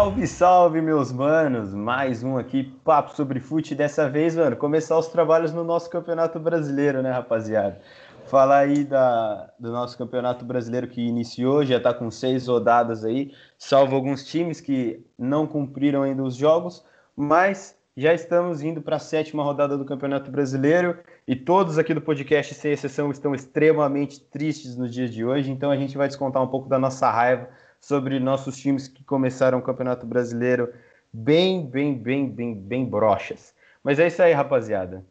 Salve, 0.00 0.26
salve, 0.26 0.80
meus 0.80 1.12
manos! 1.12 1.74
Mais 1.74 2.24
um 2.24 2.38
aqui, 2.38 2.64
papo 2.82 3.14
sobre 3.14 3.38
fute. 3.38 3.74
Dessa 3.74 4.08
vez, 4.08 4.34
mano, 4.34 4.56
começar 4.56 4.96
os 4.96 5.08
trabalhos 5.08 5.52
no 5.52 5.62
nosso 5.62 5.90
Campeonato 5.90 6.40
Brasileiro, 6.40 7.02
né, 7.02 7.10
rapaziada? 7.10 7.78
Falar 8.24 8.60
aí 8.60 8.82
da, 8.82 9.52
do 9.58 9.70
nosso 9.70 9.98
Campeonato 9.98 10.42
Brasileiro 10.42 10.88
que 10.88 11.02
iniciou, 11.02 11.66
já 11.66 11.78
tá 11.78 11.92
com 11.92 12.10
seis 12.10 12.46
rodadas 12.46 13.04
aí, 13.04 13.34
salvo 13.58 13.94
alguns 13.94 14.24
times 14.24 14.58
que 14.58 15.04
não 15.18 15.46
cumpriram 15.46 16.02
ainda 16.02 16.22
os 16.22 16.34
jogos, 16.34 16.82
mas 17.14 17.76
já 17.94 18.14
estamos 18.14 18.62
indo 18.62 18.80
para 18.80 18.96
a 18.96 19.00
sétima 19.00 19.42
rodada 19.42 19.76
do 19.76 19.84
Campeonato 19.84 20.30
Brasileiro 20.30 20.96
e 21.28 21.36
todos 21.36 21.76
aqui 21.76 21.92
do 21.92 22.00
podcast, 22.00 22.54
sem 22.54 22.72
exceção, 22.72 23.10
estão 23.10 23.34
extremamente 23.34 24.18
tristes 24.18 24.78
nos 24.78 24.90
dias 24.90 25.10
de 25.10 25.26
hoje, 25.26 25.50
então 25.50 25.70
a 25.70 25.76
gente 25.76 25.98
vai 25.98 26.08
descontar 26.08 26.42
um 26.42 26.48
pouco 26.48 26.70
da 26.70 26.78
nossa 26.78 27.10
raiva 27.10 27.50
sobre 27.80 28.20
nossos 28.20 28.58
times 28.58 28.86
que 28.86 29.02
começaram 29.02 29.58
o 29.58 29.62
Campeonato 29.62 30.06
Brasileiro 30.06 30.72
bem, 31.12 31.66
bem, 31.66 31.96
bem, 31.96 32.28
bem, 32.28 32.54
bem 32.54 32.84
brochas. 32.84 33.54
Mas 33.82 33.98
é 33.98 34.06
isso 34.06 34.22
aí, 34.22 34.32
rapaziada. 34.32 35.04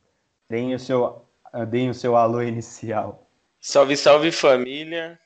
Deem 0.49 0.75
o 0.75 0.79
seu, 0.79 1.25
deem 1.69 1.89
o 1.89 1.93
seu 1.93 2.15
alô 2.15 2.41
inicial. 2.41 3.27
Salve, 3.59 3.97
salve 3.97 4.31
família. 4.31 5.19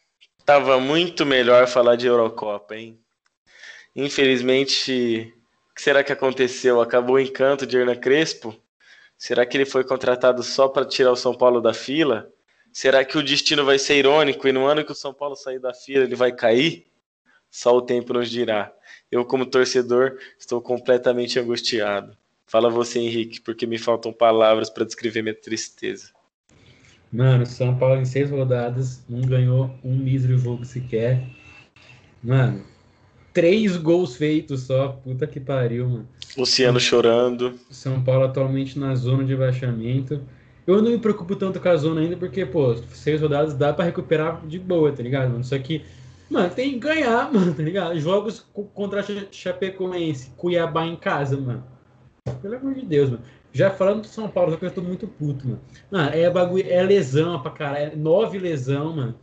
Tava 0.45 0.79
muito 0.79 1.25
melhor 1.25 1.67
falar 1.67 1.95
de 1.95 2.07
Eurocopa, 2.07 2.75
hein? 2.75 2.99
Infelizmente, 3.95 5.33
o 5.71 5.75
que 5.75 5.81
será 5.81 6.03
que 6.03 6.11
aconteceu? 6.11 6.81
Acabou 6.81 7.15
o 7.15 7.19
encanto 7.19 7.67
de 7.67 7.77
Hernan 7.77 7.95
Crespo? 7.95 8.55
Será 9.17 9.45
que 9.45 9.55
ele 9.55 9.65
foi 9.65 9.83
contratado 9.83 10.41
só 10.43 10.67
para 10.67 10.85
tirar 10.85 11.11
o 11.11 11.15
São 11.15 11.33
Paulo 11.33 11.61
da 11.61 11.73
fila? 11.73 12.29
Será 12.71 13.05
que 13.05 13.17
o 13.17 13.23
destino 13.23 13.63
vai 13.63 13.77
ser 13.77 13.97
irônico 13.97 14.47
e 14.47 14.51
no 14.51 14.65
ano 14.65 14.83
que 14.83 14.91
o 14.91 14.95
São 14.95 15.13
Paulo 15.13 15.35
sair 15.35 15.59
da 15.59 15.73
fila 15.73 16.03
ele 16.03 16.15
vai 16.15 16.31
cair? 16.31 16.87
Só 17.53 17.77
o 17.77 17.83
tempo 17.83 18.13
nos 18.13 18.31
dirá. 18.31 18.73
Eu, 19.11 19.23
como 19.23 19.45
torcedor, 19.45 20.17
estou 20.39 20.59
completamente 20.59 21.39
angustiado. 21.39 22.17
Fala 22.47 22.67
você, 22.67 22.97
Henrique, 22.97 23.39
porque 23.39 23.67
me 23.67 23.77
faltam 23.77 24.11
palavras 24.11 24.71
para 24.71 24.83
descrever 24.83 25.21
minha 25.21 25.35
tristeza. 25.35 26.09
Mano, 27.11 27.45
São 27.45 27.77
Paulo 27.77 28.01
em 28.01 28.05
seis 28.05 28.31
rodadas 28.31 29.03
não 29.07 29.21
ganhou 29.21 29.69
um 29.83 29.95
mísero 29.95 30.35
jogo 30.35 30.65
sequer. 30.65 31.27
Mano, 32.23 32.65
três 33.31 33.77
gols 33.77 34.15
feitos 34.15 34.63
só. 34.63 34.87
Puta 35.03 35.27
que 35.27 35.39
pariu, 35.39 35.87
mano. 35.87 36.09
Luciano 36.35 36.79
chorando. 36.79 37.53
São 37.69 38.03
Paulo 38.03 38.25
atualmente 38.25 38.79
na 38.79 38.95
zona 38.95 39.23
de 39.23 39.35
baixamento. 39.35 40.23
Eu 40.65 40.81
não 40.81 40.89
me 40.89 40.97
preocupo 40.97 41.35
tanto 41.35 41.59
com 41.59 41.69
a 41.69 41.77
zona 41.77 42.01
ainda, 42.01 42.17
porque, 42.17 42.47
pô, 42.47 42.75
seis 42.95 43.21
rodadas 43.21 43.53
dá 43.53 43.71
para 43.71 43.85
recuperar 43.85 44.43
de 44.47 44.57
boa, 44.57 44.91
tá 44.91 45.03
ligado, 45.03 45.29
mano? 45.29 45.43
Só 45.43 45.59
que 45.59 45.83
Mano, 46.33 46.49
tem 46.49 46.71
que 46.71 46.79
ganhar, 46.79 47.29
mano, 47.31 47.53
tá 47.53 47.61
ligado? 47.61 47.99
Jogos 47.99 48.39
contra 48.73 49.05
Chapecoense, 49.31 50.31
Cuiabá 50.31 50.83
em 50.83 50.95
casa, 50.95 51.37
mano. 51.37 51.63
Pelo 52.41 52.55
amor 52.55 52.73
de 52.73 52.83
Deus, 52.83 53.11
mano. 53.11 53.23
Já 53.51 53.69
falando 53.69 54.01
do 54.01 54.07
São 54.07 54.27
Paulo, 54.27 54.57
eu 54.59 54.71
tô 54.71 54.81
muito 54.81 55.07
puto, 55.07 55.47
mano. 55.47 55.61
Mano, 55.91 56.09
é 56.09 56.27
bagulho, 56.27 56.65
é 56.67 56.81
lesão 56.81 57.39
pra 57.39 57.51
caralho. 57.51 57.93
É 57.93 57.95
nove 57.95 58.39
lesão, 58.39 58.95
mano. 58.95 59.15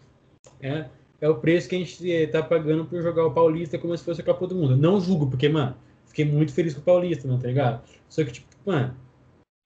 É, 0.62 0.84
é 1.20 1.28
o 1.28 1.34
preço 1.34 1.68
que 1.68 1.74
a 1.74 1.78
gente 1.80 2.12
eh, 2.12 2.28
tá 2.28 2.40
pagando 2.44 2.84
por 2.84 3.02
jogar 3.02 3.26
o 3.26 3.34
Paulista 3.34 3.76
como 3.76 3.96
se 3.98 4.04
fosse 4.04 4.20
a 4.20 4.24
Copa 4.24 4.46
do 4.46 4.54
Mundo. 4.54 4.76
Não 4.76 5.00
julgo, 5.00 5.28
porque, 5.28 5.48
mano, 5.48 5.76
fiquei 6.06 6.24
muito 6.24 6.52
feliz 6.52 6.74
com 6.74 6.80
o 6.80 6.84
Paulista, 6.84 7.26
mano, 7.26 7.40
tá 7.40 7.48
ligado? 7.48 7.82
Só 8.08 8.22
que, 8.22 8.30
tipo, 8.30 8.46
mano, 8.64 8.96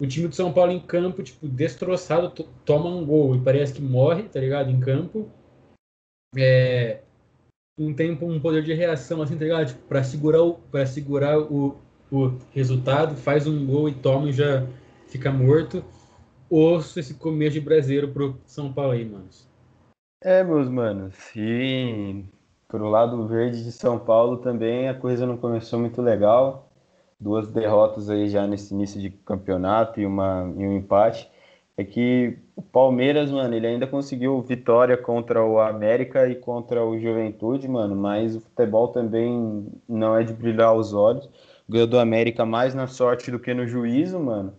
o 0.00 0.06
time 0.06 0.28
do 0.28 0.34
São 0.34 0.50
Paulo 0.50 0.72
em 0.72 0.81
campo, 0.81 1.22
tipo, 1.22 1.47
destroçado, 1.47 2.31
toma 2.65 2.89
um 2.89 3.05
gol 3.05 3.37
e 3.37 3.41
parece 3.42 3.75
que 3.75 3.83
morre, 3.83 4.22
tá 4.22 4.41
ligado? 4.41 4.70
Em 4.70 4.81
campo. 4.81 5.28
É, 6.37 7.03
um 7.79 7.93
tempo, 7.93 8.27
um 8.27 8.41
poder 8.41 8.62
de 8.62 8.73
reação, 8.73 9.21
assim, 9.23 9.37
tá 9.37 9.45
ligado? 9.45 9.67
Tipo, 9.69 9.83
pra 9.89 10.03
segurar 10.05 10.43
o, 10.43 10.59
segurar 10.87 11.39
o, 11.39 11.77
o 12.11 12.33
resultado, 12.53 13.17
faz 13.17 13.47
um 13.47 13.67
gol 13.67 13.89
e 13.89 13.95
toma 13.95 14.29
e 14.29 14.33
já 14.33 14.67
fica 15.09 15.33
morto. 15.33 15.85
Ouço 16.49 17.01
esse 17.01 17.15
começo 17.15 17.55
de 17.55 17.61
brasileiro 17.61 18.09
pro 18.09 18.39
São 18.47 18.73
Paulo 18.73 18.93
aí, 18.93 19.05
manos. 19.05 19.49
É, 20.23 20.43
meus 20.45 20.69
manos. 20.69 21.15
E 21.35 22.25
pro 22.69 22.89
lado 22.89 23.27
verde 23.27 23.62
de 23.62 23.73
São 23.73 23.99
Paulo 23.99 24.39
também 24.39 24.89
a 24.89 24.95
coisa 24.95 25.27
não 25.27 25.37
começou 25.37 25.79
muito 25.79 26.01
legal. 26.01 26.71
Duas 27.19 27.51
derrotas 27.51 28.11
aí 28.11 28.29
já 28.29 28.47
nesse 28.47 28.75
início 28.75 29.01
de 29.01 29.11
campeonato 29.11 30.01
e, 30.01 30.06
uma, 30.06 30.53
e 30.56 30.67
um 30.67 30.77
empate 30.77 31.31
é 31.77 31.85
que 31.85 32.39
o 32.55 32.62
Palmeiras, 32.62 33.31
mano, 33.31 33.55
ele 33.55 33.67
ainda 33.67 33.87
conseguiu 33.87 34.41
vitória 34.43 34.97
contra 34.97 35.45
o 35.45 35.59
América 35.59 36.29
e 36.29 36.37
contra 36.37 36.85
o 36.85 36.99
Juventude, 36.99 37.67
mano, 37.67 37.97
mas 37.97 38.37
o 38.37 38.41
futebol 38.41 38.89
também 38.89 39.67
não 39.89 40.17
é 40.17 40.23
de 40.23 40.33
brilhar 40.33 40.75
os 40.75 40.95
olhos. 40.95 41.29
Ganhou 41.69 41.87
do 41.87 41.99
América 41.99 42.45
mais 42.45 42.75
na 42.75 42.87
sorte 42.87 43.31
do 43.31 43.41
que 43.41 43.53
no 43.55 43.67
juízo, 43.67 44.21
mano. 44.21 44.57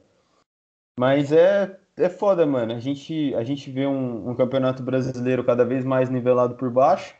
Mas 0.99 1.31
é, 1.31 1.77
é 1.95 2.09
foda, 2.09 2.45
mano. 2.45 2.73
A 2.73 2.79
gente, 2.79 3.33
a 3.35 3.43
gente 3.43 3.69
vê 3.69 3.85
um, 3.85 4.29
um 4.29 4.35
campeonato 4.35 4.83
brasileiro 4.83 5.43
cada 5.43 5.63
vez 5.63 5.85
mais 5.85 6.09
nivelado 6.09 6.55
por 6.55 6.69
baixo. 6.69 7.15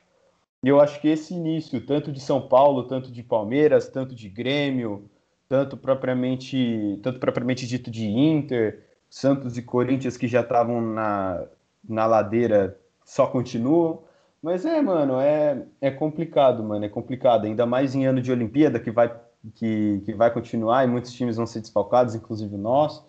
E 0.64 0.68
eu 0.68 0.80
acho 0.82 1.00
que 1.00 1.08
esse 1.08 1.34
início, 1.34 1.80
tanto 1.86 2.12
de 2.12 2.20
São 2.20 2.42
Paulo, 2.48 2.84
tanto 2.84 3.12
de 3.12 3.22
Palmeiras, 3.24 3.88
tanto 3.88 4.16
de 4.16 4.28
Grêmio, 4.28 5.10
tanto 5.48 5.78
propriamente, 5.78 7.00
tanto 7.04 7.20
propriamente 7.20 7.68
dito 7.68 7.92
de 7.92 8.08
Inter, 8.08 8.84
Santos 9.16 9.58
e 9.58 9.62
Corinthians 9.62 10.18
que 10.18 10.28
já 10.28 10.42
estavam 10.42 10.82
na, 10.82 11.46
na 11.88 12.06
ladeira 12.06 12.78
só 13.06 13.26
continuam. 13.26 14.04
Mas 14.44 14.66
é, 14.66 14.82
mano, 14.82 15.22
é, 15.22 15.66
é 15.80 15.90
complicado, 15.90 16.62
mano, 16.62 16.84
é 16.84 16.90
complicado. 16.90 17.46
Ainda 17.46 17.66
mais 17.66 17.96
em 17.96 18.06
ano 18.06 18.22
de 18.22 18.30
Olimpíada, 18.30 18.78
que 18.78 18.92
vai, 18.92 19.10
que, 19.56 20.02
que 20.04 20.14
vai 20.14 20.34
continuar 20.34 20.84
e 20.84 20.88
muitos 20.88 21.14
times 21.14 21.38
vão 21.38 21.46
ser 21.46 21.62
desfalcados, 21.62 22.14
inclusive 22.14 22.56
o 22.56 22.58
nosso. 22.58 23.08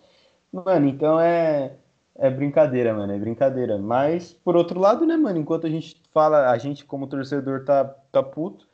Mano, 0.49 0.87
então 0.87 1.19
é, 1.19 1.75
é 2.15 2.29
brincadeira, 2.29 2.93
mano, 2.93 3.11
é 3.11 3.19
brincadeira. 3.19 3.77
Mas, 3.77 4.31
por 4.31 4.55
outro 4.55 4.79
lado, 4.79 5.05
né, 5.05 5.17
mano, 5.17 5.37
enquanto 5.37 5.67
a 5.67 5.69
gente 5.69 6.01
fala, 6.13 6.49
a 6.49 6.57
gente 6.57 6.85
como 6.85 7.07
torcedor 7.07 7.65
tá, 7.65 7.83
tá 8.13 8.23
puto, 8.23 8.65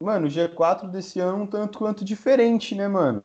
mano, 0.00 0.28
o 0.28 0.30
G4 0.30 0.90
desse 0.90 1.20
ano 1.20 1.40
é 1.40 1.42
um 1.42 1.46
tanto 1.46 1.78
quanto 1.78 2.02
diferente, 2.06 2.74
né, 2.74 2.88
mano? 2.88 3.22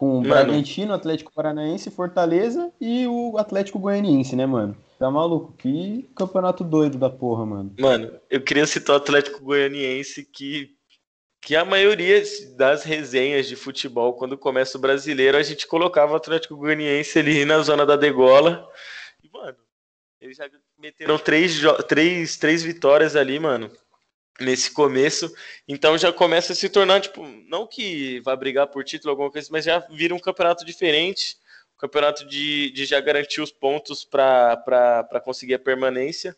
Com 0.00 0.20
o 0.20 0.22
Bragantino, 0.22 0.94
Atlético 0.94 1.30
Paranaense, 1.30 1.90
Fortaleza 1.90 2.72
e 2.80 3.06
o 3.06 3.36
Atlético 3.36 3.78
Goianiense, 3.78 4.34
né, 4.34 4.46
mano? 4.46 4.74
Tá 4.98 5.10
maluco? 5.10 5.52
Que 5.58 6.08
campeonato 6.16 6.64
doido 6.64 6.96
da 6.96 7.10
porra, 7.10 7.44
mano. 7.44 7.74
Mano, 7.78 8.10
eu 8.30 8.40
queria 8.40 8.66
citar 8.66 8.94
o 8.94 8.96
Atlético 8.96 9.44
Goianiense 9.44 10.24
que 10.24 10.74
que 11.42 11.54
a 11.54 11.66
maioria 11.66 12.22
das 12.56 12.82
resenhas 12.82 13.46
de 13.46 13.56
futebol, 13.56 14.14
quando 14.14 14.38
começa 14.38 14.78
o 14.78 14.80
brasileiro, 14.80 15.36
a 15.36 15.42
gente 15.42 15.66
colocava 15.66 16.14
o 16.14 16.16
Atlético 16.16 16.56
Goianiense 16.56 17.18
ali 17.18 17.44
na 17.44 17.60
zona 17.60 17.84
da 17.84 17.96
degola. 17.96 18.66
E, 19.22 19.28
mano, 19.28 19.58
eles 20.18 20.38
já 20.38 20.48
meteram 20.78 21.18
três, 21.18 21.60
três, 21.86 22.38
três 22.38 22.62
vitórias 22.62 23.16
ali, 23.16 23.38
mano 23.38 23.70
nesse 24.40 24.72
começo. 24.72 25.32
Então 25.68 25.96
já 25.96 26.12
começa 26.12 26.52
a 26.52 26.56
se 26.56 26.68
tornar, 26.68 27.00
tipo, 27.00 27.26
não 27.48 27.66
que 27.66 28.20
vá 28.20 28.34
brigar 28.34 28.66
por 28.68 28.84
título 28.84 29.10
alguma 29.10 29.30
coisa, 29.30 29.48
mas 29.50 29.64
já 29.64 29.78
vira 29.90 30.14
um 30.14 30.18
campeonato 30.18 30.64
diferente. 30.64 31.36
Um 31.76 31.80
campeonato 31.80 32.26
de, 32.26 32.70
de 32.72 32.84
já 32.84 33.00
garantir 33.00 33.40
os 33.40 33.50
pontos 33.50 34.04
para 34.04 35.22
conseguir 35.24 35.54
a 35.54 35.58
permanência. 35.58 36.36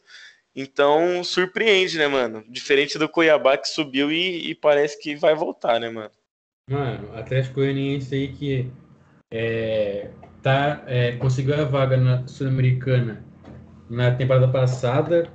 Então 0.55 1.25
surpreende, 1.25 1.97
né, 1.97 2.07
mano? 2.07 2.45
Diferente 2.49 2.99
do 2.99 3.09
Cuiabá 3.09 3.57
que 3.57 3.69
subiu 3.69 4.13
e, 4.13 4.51
e 4.51 4.55
parece 4.55 5.01
que 5.01 5.17
vai 5.17 5.35
voltar, 5.35 5.81
né, 5.81 5.89
mano? 5.89 6.11
Mano, 6.69 7.17
Atlético 7.17 7.57
Goianiense 7.57 8.15
aí 8.15 8.29
que 8.29 8.71
é, 9.31 10.11
tá, 10.43 10.85
é, 10.87 11.13
conseguiu 11.13 11.55
a 11.55 11.65
vaga 11.65 11.97
na 11.97 12.27
Sul-Americana 12.29 13.25
na 13.89 14.11
temporada 14.15 14.49
passada, 14.49 15.29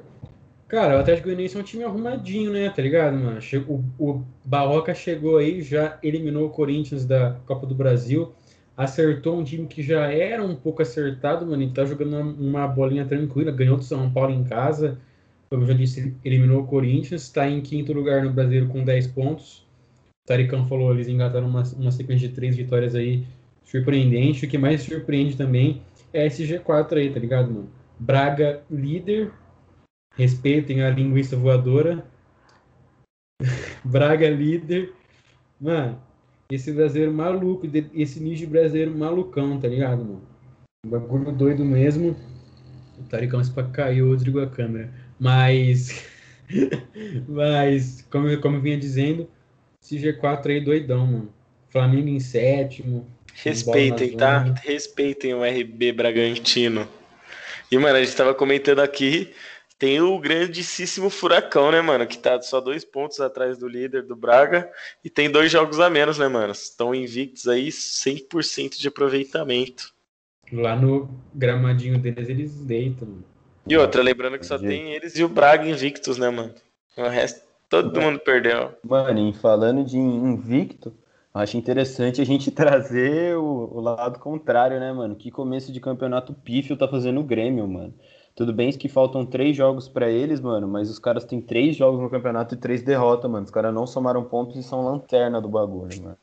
Cara, 0.68 0.98
o 0.98 1.00
Atlético 1.00 1.28
Goianiense 1.28 1.56
é 1.56 1.60
um 1.62 1.64
time 1.64 1.84
arrumadinho, 1.84 2.52
né? 2.52 2.70
Tá 2.70 2.82
ligado, 2.82 3.16
mano? 3.16 3.40
O, 3.70 3.84
o 3.98 4.24
Barroca 4.44 4.94
chegou 4.94 5.38
aí, 5.38 5.62
já 5.62 5.98
eliminou 6.04 6.48
o 6.48 6.50
Corinthians 6.50 7.06
da 7.06 7.38
Copa 7.46 7.66
do 7.66 7.74
Brasil, 7.74 8.34
acertou 8.76 9.40
um 9.40 9.46
time 9.46 9.66
que 9.66 9.82
já 9.82 10.12
era 10.12 10.44
um 10.44 10.56
pouco 10.56 10.82
acertado, 10.82 11.46
mano, 11.46 11.64
e 11.64 11.72
tá 11.72 11.86
jogando 11.86 12.18
uma 12.18 12.68
bolinha 12.68 13.06
tranquila, 13.06 13.50
ganhou 13.50 13.78
do 13.78 13.84
São 13.84 14.12
Paulo 14.12 14.34
em 14.34 14.44
casa, 14.44 15.00
como 15.50 15.64
eu 15.64 15.68
já 15.68 15.74
disse, 15.74 16.14
eliminou 16.26 16.62
o 16.62 16.68
Corinthians, 16.68 17.24
está 17.24 17.48
em 17.48 17.62
quinto 17.62 17.94
lugar 17.94 18.22
no 18.24 18.34
Brasileiro 18.34 18.68
com 18.68 18.84
10 18.84 19.08
pontos. 19.08 19.66
O 20.26 20.28
Taricão 20.28 20.66
falou, 20.66 20.94
eles 20.94 21.08
engataram 21.08 21.48
uma, 21.48 21.64
uma 21.78 21.92
sequência 21.92 22.28
de 22.28 22.36
três 22.36 22.58
vitórias 22.58 22.94
aí 22.94 23.26
surpreendente. 23.64 24.46
O 24.46 24.50
que 24.50 24.58
mais 24.58 24.82
surpreende 24.82 25.38
também 25.38 25.82
é 26.14 26.26
esse 26.26 26.44
G4 26.46 26.98
aí, 26.98 27.10
tá 27.10 27.20
ligado, 27.22 27.50
mano? 27.50 27.70
Braga 27.98 28.62
líder, 28.70 29.32
Respeitem 30.18 30.82
a 30.82 30.90
linguiça 30.90 31.38
voadora. 31.38 32.04
Braga 33.86 34.30
líder. 34.30 34.92
Mano, 35.62 36.02
esse 36.52 36.72
brasileiro 36.72 37.14
maluco, 37.14 37.68
esse 37.94 38.20
nicho 38.20 38.48
brasileiro 38.48 38.98
malucão, 38.98 39.60
tá 39.60 39.68
ligado, 39.68 40.04
mano? 40.04 40.22
Um 40.86 40.90
bagulho 40.90 41.32
doido 41.32 41.64
mesmo. 41.64 42.16
O 42.98 43.04
Taricão 43.04 43.44
se 43.44 43.52
caiu, 43.72 44.16
desligou 44.16 44.42
a 44.42 44.50
câmera. 44.50 44.92
Mas. 45.20 46.06
Mas, 47.28 48.02
como, 48.10 48.36
como 48.40 48.58
eu 48.58 48.62
vinha 48.62 48.78
dizendo, 48.78 49.30
esse 49.84 49.98
G4 49.98 50.48
aí 50.48 50.62
doidão, 50.62 51.06
mano. 51.06 51.34
Flamengo 51.70 52.08
em 52.08 52.20
sétimo. 52.20 53.06
Respeitem, 53.34 54.18
tá? 54.18 54.40
Respeitem 54.64 55.34
o 55.34 55.44
RB 55.44 55.92
Bragantino. 55.92 56.88
E, 57.72 57.78
mano, 57.78 57.98
a 57.98 58.04
gente 58.04 58.16
tava 58.16 58.34
comentando 58.34 58.80
aqui, 58.80 59.34
tem 59.80 60.02
o 60.02 60.18
grandíssimo 60.20 61.10
Furacão, 61.10 61.72
né, 61.72 61.82
mano? 61.82 62.08
Que 62.08 62.18
tá 62.18 62.42
só 62.42 62.60
dois 62.60 62.84
pontos 62.84 63.20
atrás 63.20 63.58
do 63.58 63.68
líder 63.68 64.04
do 64.04 64.16
Braga 64.16 64.72
e 65.04 65.10
tem 65.10 65.30
dois 65.30 65.52
jogos 65.52 65.80
a 65.80 65.90
menos, 65.90 66.18
né, 66.18 66.28
mano? 66.28 66.52
Estão 66.52 66.96
invictos 66.96 67.48
aí, 67.48 67.68
100% 67.68 68.78
de 68.78 68.88
aproveitamento. 68.88 69.94
Lá 70.52 70.76
no 70.76 71.10
gramadinho 71.34 72.00
deles, 72.00 72.30
eles 72.30 72.56
deitam. 72.56 73.08
Mano. 73.08 73.24
E 73.68 73.78
outra, 73.78 74.02
lembrando 74.02 74.40
que 74.40 74.46
só 74.46 74.58
tem 74.58 74.94
eles 74.94 75.18
e 75.18 75.24
o 75.24 75.30
Braga 75.30 75.68
invictos, 75.68 76.18
né, 76.18 76.30
mano? 76.30 76.54
O 76.96 77.08
resto, 77.08 77.42
todo 77.70 78.02
mundo 78.02 78.18
perdeu. 78.20 78.74
Mano, 78.84 79.30
e 79.30 79.34
falando 79.34 79.84
de 79.84 79.98
invicto, 79.98 80.94
acho 81.34 81.58
interessante 81.58 82.22
a 82.22 82.26
gente 82.26 82.50
trazer 82.52 83.38
o, 83.38 83.70
o, 83.74 83.80
lado 83.82 84.20
contrário, 84.20 84.80
né, 84.80 84.92
mano? 84.92 85.16
Que 85.16 85.30
começo 85.30 85.72
de 85.72 85.80
campeonato 85.80 86.34
pífio 86.34 86.78
tá 86.78 86.88
fazendo 86.88 87.20
o 87.20 87.24
Grêmio, 87.24 87.68
mano. 87.68 87.94
Tudo 88.38 88.54
bem 88.54 88.72
que 88.72 88.88
faltam 88.88 89.26
três 89.26 89.58
jogos 89.58 89.90
para 89.90 90.12
eles, 90.12 90.40
mano, 90.40 90.68
mas 90.68 90.92
os 90.92 91.00
caras 91.00 91.26
têm 91.26 91.42
três 91.42 91.76
jogos 91.76 92.00
no 92.00 92.08
campeonato 92.08 92.54
e 92.54 92.58
três 92.58 92.84
derrotas, 92.84 93.30
mano. 93.32 93.44
Os 93.44 93.50
caras 93.50 93.74
não 93.74 93.88
somaram 93.88 94.24
pontos 94.24 94.56
e 94.56 94.62
são 94.62 94.86
lanterna 94.86 95.42
do 95.42 95.50
bagulho, 95.50 96.04
mano. 96.04 96.18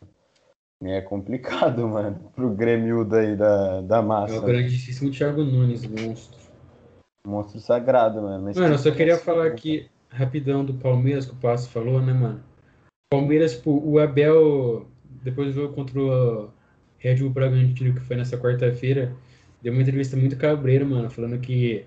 É 0.84 1.00
complicado, 1.00 1.82
mano, 1.88 2.30
pro 2.36 2.50
Grêmio 2.50 3.04
daí 3.04 3.34
da, 3.34 3.80
da 3.80 4.00
massa. 4.00 4.36
É 4.36 4.38
o 4.38 4.42
grandíssimo 4.42 5.10
Thiago 5.10 5.42
Nunes, 5.42 5.84
monstro. 5.84 6.38
Monstro 7.26 7.58
sagrado, 7.58 8.22
mano. 8.22 8.44
Mas 8.44 8.56
mano, 8.56 8.74
eu 8.74 8.78
só 8.78 8.92
queria 8.92 9.18
falar 9.18 9.48
aqui, 9.48 9.88
rapidão, 10.08 10.64
do 10.64 10.74
Palmeiras, 10.74 11.26
que 11.26 11.32
o 11.32 11.36
Passo 11.36 11.68
falou, 11.68 12.00
né, 12.00 12.12
mano? 12.12 12.40
Palmeiras, 13.10 13.56
tipo, 13.56 13.82
o 13.84 13.98
Abel, 13.98 14.86
depois 15.24 15.48
do 15.48 15.54
jogo 15.54 15.74
contra 15.74 15.98
o 15.98 16.48
Red 16.96 17.16
Bull 17.16 17.30
Bragantino, 17.30 17.92
que 17.92 18.00
foi 18.02 18.14
nessa 18.14 18.38
quarta-feira, 18.38 19.12
deu 19.60 19.72
uma 19.72 19.82
entrevista 19.82 20.16
muito 20.16 20.36
cabreira, 20.36 20.84
mano, 20.84 21.10
falando 21.10 21.40
que 21.40 21.84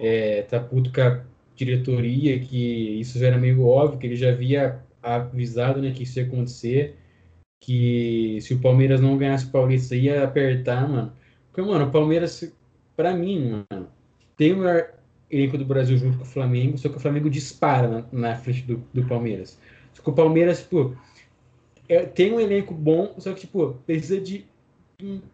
é, 0.00 0.42
tá 0.42 0.58
puto 0.58 0.90
com 0.92 1.00
a 1.02 1.20
diretoria, 1.54 2.40
que 2.40 2.98
isso 2.98 3.18
já 3.18 3.28
era 3.28 3.38
meio 3.38 3.64
óbvio, 3.64 3.98
que 3.98 4.06
ele 4.06 4.16
já 4.16 4.30
havia 4.30 4.80
avisado, 5.02 5.80
né, 5.80 5.92
que 5.92 6.02
isso 6.02 6.18
ia 6.18 6.26
acontecer, 6.26 6.96
que 7.60 8.38
se 8.40 8.54
o 8.54 8.60
Palmeiras 8.60 9.00
não 9.00 9.18
ganhasse 9.18 9.44
o 9.44 9.50
Paulista 9.50 9.94
ia 9.94 10.24
apertar, 10.24 10.88
mano. 10.88 11.12
Porque, 11.52 11.60
mano, 11.60 11.86
o 11.86 11.90
Palmeiras, 11.90 12.50
pra 12.96 13.14
mim, 13.14 13.64
mano, 13.70 13.88
tem 14.36 14.54
o 14.54 14.58
maior 14.58 14.94
elenco 15.30 15.58
do 15.58 15.64
Brasil 15.64 15.98
junto 15.98 16.16
com 16.16 16.24
o 16.24 16.26
Flamengo, 16.26 16.78
só 16.78 16.88
que 16.88 16.96
o 16.96 17.00
Flamengo 17.00 17.28
dispara 17.28 17.86
na, 17.88 18.30
na 18.30 18.36
frente 18.36 18.62
do, 18.62 18.82
do 18.92 19.06
Palmeiras. 19.06 19.58
Só 19.92 20.02
que 20.02 20.10
o 20.10 20.14
Palmeiras, 20.14 20.62
tipo, 20.62 20.96
é, 21.88 22.04
tem 22.04 22.32
um 22.32 22.40
elenco 22.40 22.72
bom, 22.72 23.14
só 23.18 23.34
que, 23.34 23.40
tipo, 23.40 23.74
precisa 23.86 24.18
de 24.18 24.46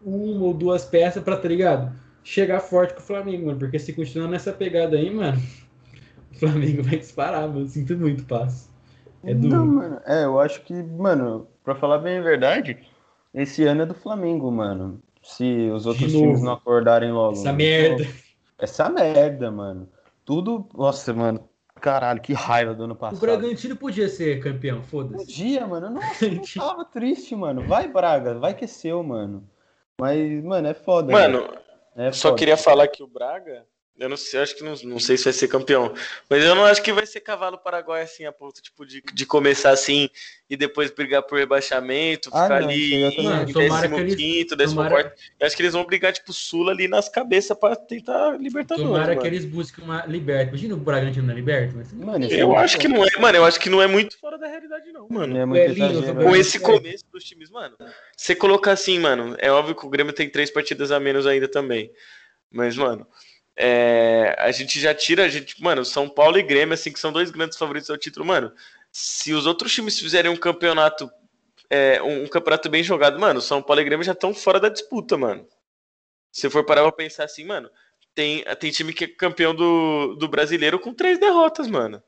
uma 0.05 0.45
ou 0.45 0.55
duas 0.55 0.85
peças 0.85 1.23
pra, 1.23 1.37
tá 1.37 1.49
ligado? 1.49 1.95
Chegar 2.27 2.59
forte 2.59 2.93
com 2.93 2.99
o 2.99 3.05
Flamengo, 3.05 3.47
mano. 3.47 3.59
Porque 3.61 3.79
se 3.79 3.93
continuar 3.93 4.27
nessa 4.27 4.53
pegada 4.53 4.97
aí, 4.97 5.09
mano, 5.09 5.41
o 6.35 6.39
Flamengo 6.41 6.83
vai 6.83 6.99
disparar, 6.99 7.49
mano. 7.49 7.69
Sinto 7.69 7.97
muito, 7.97 8.25
passo. 8.25 8.69
É 9.23 9.33
duro. 9.33 9.57
Não, 9.57 9.65
mano. 9.65 10.01
É, 10.05 10.25
eu 10.25 10.41
acho 10.41 10.61
que, 10.63 10.75
mano, 10.75 11.47
pra 11.63 11.77
falar 11.77 11.99
bem 11.99 12.19
a 12.19 12.23
verdade, 12.23 12.79
esse 13.33 13.63
ano 13.63 13.83
é 13.83 13.87
do 13.87 13.95
Flamengo, 13.95 14.51
mano. 14.51 15.01
Se 15.23 15.71
os 15.71 15.87
outros 15.87 16.11
times 16.11 16.43
não 16.43 16.55
acordarem 16.55 17.13
logo. 17.13 17.35
Essa 17.35 17.53
merda. 17.53 18.07
Essa 18.59 18.89
merda, 18.89 19.49
mano. 19.53 19.89
Tudo. 20.25 20.69
Nossa, 20.75 21.15
mano. 21.15 21.49
Caralho, 21.81 22.21
que 22.21 22.33
raiva 22.33 22.75
do 22.75 22.85
ano 22.85 22.97
passado. 22.97 23.19
O 23.19 23.21
Bragantino 23.21 23.77
podia 23.77 24.09
ser 24.09 24.41
campeão, 24.41 24.83
foda-se. 24.83 25.27
Podia, 25.27 25.65
mano. 25.65 25.91
Nossa, 25.91 26.27
eu 26.27 26.41
tava 26.57 26.85
triste, 26.87 27.37
mano. 27.37 27.63
Vai, 27.69 27.87
Braga, 27.87 28.35
vai 28.35 28.53
que 28.53 28.65
é 28.65 28.69
seu, 28.69 29.01
mano. 29.05 29.49
Mas, 30.01 30.43
mano, 30.43 30.67
é 30.67 30.75
foda. 30.75 31.13
Mano, 31.13 31.47
é 31.97 32.13
só 32.13 32.35
queria 32.35 32.57
falar 32.57 32.89
que 32.89 33.03
o 33.03 33.07
Braga 33.07 33.67
eu 33.99 34.09
não 34.09 34.17
sei, 34.17 34.41
acho 34.41 34.55
que 34.55 34.63
não, 34.63 34.75
não 34.85 35.01
sei 35.01 35.17
se 35.17 35.25
vai 35.25 35.33
ser 35.33 35.49
campeão. 35.49 35.95
Mas 36.29 36.45
eu 36.45 36.55
não 36.55 36.65
acho 36.67 36.83
que 36.83 36.93
vai 36.93 37.07
ser 37.07 37.21
cavalo 37.21 37.57
paraguai 37.57 38.03
assim, 38.03 38.27
a 38.27 38.33
ponto 38.33 38.61
tipo, 38.61 38.85
de, 38.85 39.03
de 39.13 39.27
começar 39.27 39.71
assim 39.71 40.11
e 40.49 40.57
depois 40.57 40.91
brigar 40.91 41.23
por 41.23 41.39
rebaixamento, 41.39 42.29
ah, 42.33 42.43
ficar 42.43 42.61
não, 42.61 42.69
ali 42.69 42.95
em 42.95 43.53
décimo 43.53 44.17
quinto, 44.17 44.55
décimo 44.55 44.83
tomara... 44.83 45.03
quarto. 45.03 45.23
Eu 45.41 45.47
acho 45.47 45.57
que 45.57 45.63
eles 45.63 45.73
vão 45.73 45.85
brigar, 45.85 46.13
tipo, 46.13 46.33
Sula 46.33 46.73
ali 46.73 46.87
nas 46.87 47.09
cabeças 47.09 47.57
pra 47.59 47.75
tentar 47.75 48.39
Libertadores. 48.39 48.87
Tomara 48.87 49.09
mano. 49.09 49.21
que 49.21 49.27
eles 49.27 49.45
busquem 49.45 49.83
uma 49.83 50.05
Liberta. 50.05 50.51
Imagina 50.51 50.75
o 50.75 50.79
Bragantino 50.79 51.27
na 51.27 51.35
Liberta. 51.35 51.75
Mas... 51.77 51.93
Mano, 51.93 52.27
eu 52.27 52.53
é 52.53 52.59
acho 52.59 52.79
que 52.79 52.89
não 52.89 53.03
é, 53.03 53.09
mano. 53.19 53.39
Eu 53.39 53.45
acho 53.45 53.59
que 53.59 53.71
não 53.71 53.83
é 53.83 53.87
muito 53.87 54.19
fora 54.19 54.37
da 54.37 54.47
realidade, 54.47 54.93
não, 54.93 55.09
mano. 55.09 55.37
É 55.37 55.47
muito 55.47 55.75
Com 56.23 56.37
esse 56.37 56.61
começo 56.61 57.05
dos 57.11 57.25
times, 57.25 57.51
mano. 57.51 57.77
Você 58.17 58.35
colocar 58.35 58.73
assim, 58.73 58.99
mano, 58.99 59.35
é 59.39 59.51
óbvio 59.51 59.75
que 59.75 59.87
o 59.87 59.91
Grêmio 59.91 60.13
tem 60.13 60.29
três 60.29 60.51
partidas 60.51 60.93
a 60.93 61.01
menos 61.01 61.27
ainda 61.27 61.49
também. 61.49 61.91
Mas, 62.53 62.77
mano, 62.77 63.07
é, 63.57 64.37
a 64.39 64.53
gente 64.53 64.79
já 64.79 64.95
tira, 64.95 65.25
a 65.25 65.29
gente, 65.29 65.63
mano, 65.63 65.85
São 65.85 66.09
Paulo 66.09 66.39
e 66.39 66.43
Grêmio, 66.43 66.75
assim, 66.75 66.93
que 66.93 67.01
são 67.01 67.11
dois 67.13 67.31
grandes 67.31 67.57
favoritos 67.57 67.89
ao 67.89 67.97
título, 67.97 68.27
mano. 68.27 68.53
Se 68.93 69.33
os 69.33 69.47
outros 69.47 69.73
times 69.73 69.99
fizerem 69.99 70.31
um 70.31 70.37
campeonato, 70.37 71.11
é, 71.71 72.03
um, 72.03 72.25
um, 72.25 72.29
campeonato 72.29 72.69
bem 72.69 72.83
jogado, 72.83 73.19
mano, 73.19 73.41
São 73.41 73.63
Paulo 73.63 73.81
e 73.81 73.85
Grêmio 73.85 74.05
já 74.05 74.13
estão 74.13 74.35
fora 74.35 74.61
da 74.61 74.69
disputa, 74.69 75.17
mano. 75.17 75.47
Se 76.31 76.51
for 76.51 76.65
parar 76.65 76.83
pra 76.83 76.93
pensar 76.93 77.25
assim, 77.25 77.47
mano, 77.47 77.71
tem, 78.15 78.45
tem 78.59 78.71
time 78.71 78.93
que 78.93 79.05
é 79.05 79.09
campeão 79.09 79.55
do, 79.55 80.15
do 80.17 80.29
brasileiro 80.29 80.79
com 80.79 80.93
três 80.93 81.19
derrotas, 81.19 81.67
mano. 81.67 82.03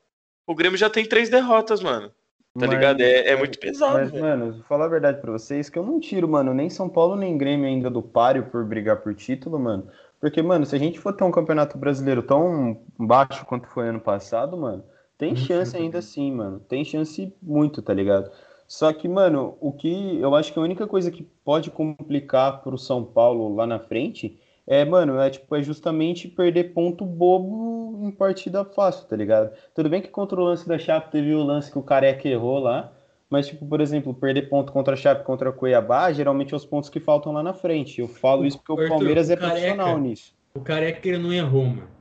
O 0.45 0.53
Grêmio 0.53 0.77
já 0.77 0.89
tem 0.89 1.05
três 1.05 1.29
derrotas, 1.29 1.81
mano. 1.81 2.09
Tá 2.09 2.65
mas, 2.65 2.69
ligado? 2.69 3.01
É, 3.01 3.29
é 3.29 3.35
muito 3.35 3.59
pesado. 3.59 3.93
Mas, 3.93 4.11
velho. 4.11 4.23
mano, 4.23 4.53
vou 4.53 4.63
falar 4.63 4.85
a 4.85 4.89
verdade 4.89 5.21
pra 5.21 5.31
vocês 5.31 5.69
que 5.69 5.77
eu 5.77 5.85
não 5.85 5.99
tiro, 5.99 6.27
mano, 6.27 6.53
nem 6.53 6.69
São 6.69 6.89
Paulo 6.89 7.15
nem 7.15 7.37
Grêmio 7.37 7.67
ainda 7.67 7.89
do 7.89 8.01
páreo 8.01 8.47
por 8.51 8.65
brigar 8.65 8.97
por 8.97 9.15
título, 9.15 9.59
mano. 9.59 9.89
Porque, 10.19 10.41
mano, 10.41 10.65
se 10.65 10.75
a 10.75 10.79
gente 10.79 10.99
for 10.99 11.13
ter 11.13 11.23
um 11.23 11.31
campeonato 11.31 11.77
brasileiro 11.77 12.21
tão 12.21 12.81
baixo 12.97 13.45
quanto 13.45 13.67
foi 13.67 13.89
ano 13.89 14.01
passado, 14.01 14.57
mano, 14.57 14.83
tem 15.17 15.35
chance 15.35 15.75
ainda 15.75 16.01
sim, 16.01 16.31
mano. 16.31 16.59
Tem 16.59 16.83
chance 16.83 17.33
muito, 17.41 17.81
tá 17.81 17.93
ligado? 17.93 18.29
Só 18.67 18.93
que, 18.93 19.07
mano, 19.07 19.57
o 19.59 19.71
que 19.71 20.19
eu 20.19 20.35
acho 20.35 20.53
que 20.53 20.59
a 20.59 20.61
única 20.61 20.85
coisa 20.85 21.09
que 21.09 21.23
pode 21.43 21.71
complicar 21.71 22.61
pro 22.61 22.77
São 22.77 23.03
Paulo 23.03 23.55
lá 23.55 23.65
na 23.65 23.79
frente 23.79 24.39
é, 24.69 24.85
mano, 24.85 25.19
é 25.19 25.31
tipo, 25.31 25.55
é 25.55 25.63
justamente 25.63 26.27
perder 26.27 26.75
ponto 26.75 27.03
bobo 27.03 28.05
em 28.05 28.11
partida 28.11 28.63
fácil, 28.63 29.07
tá 29.07 29.15
ligado? 29.15 29.51
Tudo 29.73 29.89
bem 29.89 29.99
que 29.99 30.09
contra 30.09 30.39
o 30.39 30.43
lance 30.43 30.67
da 30.67 30.77
Chape 30.77 31.09
teve 31.09 31.33
o 31.33 31.41
lance 31.41 31.71
que 31.71 31.79
o 31.79 31.81
Careca 31.81 32.29
errou 32.29 32.59
lá, 32.59 32.93
mas, 33.29 33.47
tipo, 33.47 33.65
por 33.65 33.79
exemplo, 33.79 34.13
perder 34.13 34.49
ponto 34.49 34.71
contra 34.71 34.95
a 34.95 34.97
Chape, 34.97 35.23
contra 35.23 35.49
a 35.49 35.53
Cuiabá, 35.53 36.11
geralmente 36.11 36.53
é 36.53 36.57
os 36.57 36.65
pontos 36.65 36.89
que 36.89 36.99
faltam 36.99 37.31
lá 37.31 37.43
na 37.43 37.53
frente. 37.53 38.01
Eu 38.01 38.07
falo 38.07 38.45
isso 38.45 38.57
porque 38.57 38.71
o, 38.71 38.79
Arthur, 38.79 38.89
Palmeiras 38.89 39.29
é 39.29 39.35
careca, 39.35 39.55
profissional 39.55 39.97
nisso. 39.99 40.33
O 40.55 40.61
Careca, 40.61 41.07
ele 41.07 41.19
não 41.19 41.31
errou, 41.31 41.65
mano. 41.65 41.99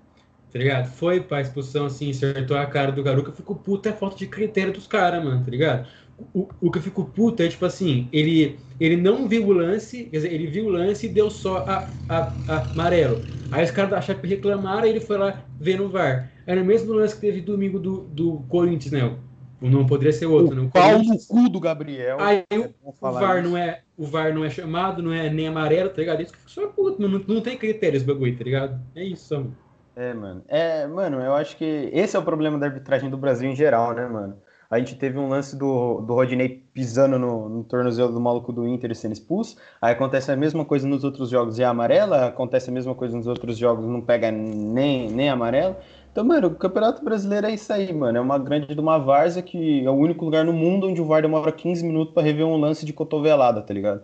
Tá 0.51 0.59
ligado? 0.59 0.87
Foi 0.87 1.21
pra 1.21 1.43
expulsão, 1.43 1.85
assim, 1.85 2.11
acertou 2.11 2.57
a 2.57 2.65
cara 2.65 2.91
do 2.91 3.03
Garuca. 3.03 3.29
Eu 3.29 3.35
fico 3.35 3.55
puto, 3.55 3.89
é 3.89 3.93
falta 3.93 4.17
de 4.17 4.27
critério 4.27 4.73
dos 4.73 4.87
caras, 4.87 5.23
mano, 5.23 5.45
tá 5.45 5.51
ligado? 5.51 5.87
O, 6.35 6.49
o 6.63 6.71
que 6.71 6.79
eu 6.79 6.83
fico 6.83 7.05
puto 7.05 7.43
é, 7.43 7.49
tipo 7.49 7.65
assim, 7.67 8.09
ele, 8.11 8.59
ele 8.81 8.97
não 8.97 9.29
viu 9.29 9.47
o 9.47 9.53
lance, 9.53 10.05
quer 10.05 10.17
dizer, 10.17 10.33
ele 10.33 10.47
viu 10.47 10.67
o 10.67 10.71
lance 10.71 11.07
e 11.07 11.09
deu 11.11 11.31
só 11.31 11.59
a, 11.59 11.89
a, 12.09 12.33
a 12.49 12.71
amarelo. 12.71 13.23
Aí 13.53 13.63
os 13.65 13.71
caras 13.71 13.91
da 13.91 14.01
Chape 14.01 14.27
reclamaram 14.27 14.87
e 14.87 14.91
ele 14.91 15.01
foi 15.01 15.19
lá 15.19 15.45
ver 15.61 15.79
no 15.79 15.91
VAR. 15.91 16.33
Era 16.47 16.63
o 16.63 16.65
mesmo 16.65 16.95
lance 16.95 17.15
que 17.15 17.21
teve 17.21 17.43
domingo 17.43 17.79
do, 17.79 18.01
do 18.05 18.39
Corinthians, 18.49 18.93
né? 18.93 19.17
Não 19.61 19.87
poderia 19.87 20.13
ser 20.13 20.27
outro, 20.27 20.53
o 20.53 20.55
né? 20.55 20.63
O 20.69 20.71
pau 20.71 21.03
no 21.03 21.19
cu 21.19 21.49
do 21.49 21.59
Gabriel. 21.59 22.19
Aí 22.21 22.45
é 22.49 22.59
o, 22.59 22.93
VAR 23.01 23.43
não 23.43 23.57
é, 23.57 23.83
o 23.97 24.05
VAR 24.07 24.33
não 24.33 24.45
é 24.45 24.51
chamado, 24.51 25.03
não 25.03 25.13
é 25.13 25.29
nem 25.29 25.49
amarelo, 25.49 25.91
tá 25.91 25.97
ligado? 25.97 26.23
Isso 26.23 26.33
que 26.33 26.39
só 26.47 26.69
puto, 26.69 27.03
não, 27.03 27.19
não 27.27 27.41
tem 27.41 27.59
critérios 27.59 28.03
bagulho, 28.05 28.37
tá 28.39 28.45
ligado? 28.45 28.81
É 28.95 29.03
isso, 29.03 29.35
mano. 29.35 29.57
É, 29.97 30.15
mano. 30.15 30.45
É, 30.47 30.87
mano, 30.87 31.21
eu 31.21 31.35
acho 31.35 31.57
que 31.57 31.91
esse 31.93 32.15
é 32.15 32.19
o 32.21 32.23
problema 32.23 32.57
da 32.57 32.67
arbitragem 32.67 33.11
do 33.11 33.17
Brasil 33.17 33.51
em 33.51 33.57
geral, 33.57 33.93
né, 33.95 34.07
mano? 34.07 34.37
A 34.71 34.79
gente 34.79 34.97
teve 34.97 35.19
um 35.19 35.29
lance 35.29 35.57
do, 35.57 36.03
do 36.03 36.13
Rodinei 36.13 36.63
pisando 36.75 37.19
no, 37.19 37.49
no 37.49 37.65
tornozelo 37.65 38.13
do 38.13 38.21
maluco 38.21 38.53
do 38.53 38.69
Inter 38.69 38.91
e 38.91 38.95
sendo 38.95 39.13
expulso. 39.13 39.57
Aí 39.81 39.93
acontece 39.93 40.31
a 40.31 40.37
mesma 40.37 40.63
coisa 40.63 40.87
nos 40.87 41.05
outros 41.05 41.31
jogos 41.31 41.59
e 41.59 41.63
é 41.63 41.65
amarela. 41.65 42.27
Acontece 42.27 42.69
a 42.69 42.73
mesma 42.73 42.95
coisa 42.95 43.17
nos 43.17 43.27
outros 43.27 43.57
jogos, 43.57 43.87
não 43.87 44.03
pega 44.03 44.31
nem, 44.31 45.11
nem 45.11 45.31
amarelo. 45.31 45.75
Então, 46.19 46.27
mano, 46.27 46.49
o 46.49 46.55
Campeonato 46.57 47.05
Brasileiro 47.05 47.47
é 47.47 47.55
isso 47.55 47.73
aí, 47.73 47.93
mano. 47.93 48.19
É 48.19 48.21
uma 48.21 48.41
grande 48.41 48.75
de 48.75 48.81
uma 48.81 48.99
várzea 48.99 49.41
que 49.41 49.87
é 49.87 49.89
o 49.89 49.95
único 49.95 50.25
lugar 50.25 50.45
no 50.45 50.53
mundo 50.53 50.89
onde 50.89 51.01
o 51.01 51.05
VAR 51.05 51.23
demora 51.23 51.53
15 51.53 51.87
minutos 51.87 52.13
para 52.13 52.25
rever 52.25 52.45
um 52.45 52.57
lance 52.57 52.85
de 52.85 52.93
cotovelada, 52.93 53.63
tá 53.63 53.73
ligado? 53.73 54.03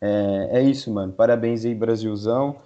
É, 0.00 0.58
é 0.58 0.62
isso, 0.62 0.92
mano. 0.92 1.12
Parabéns 1.12 1.64
aí, 1.64 1.72
Brasilzão. 1.72 2.56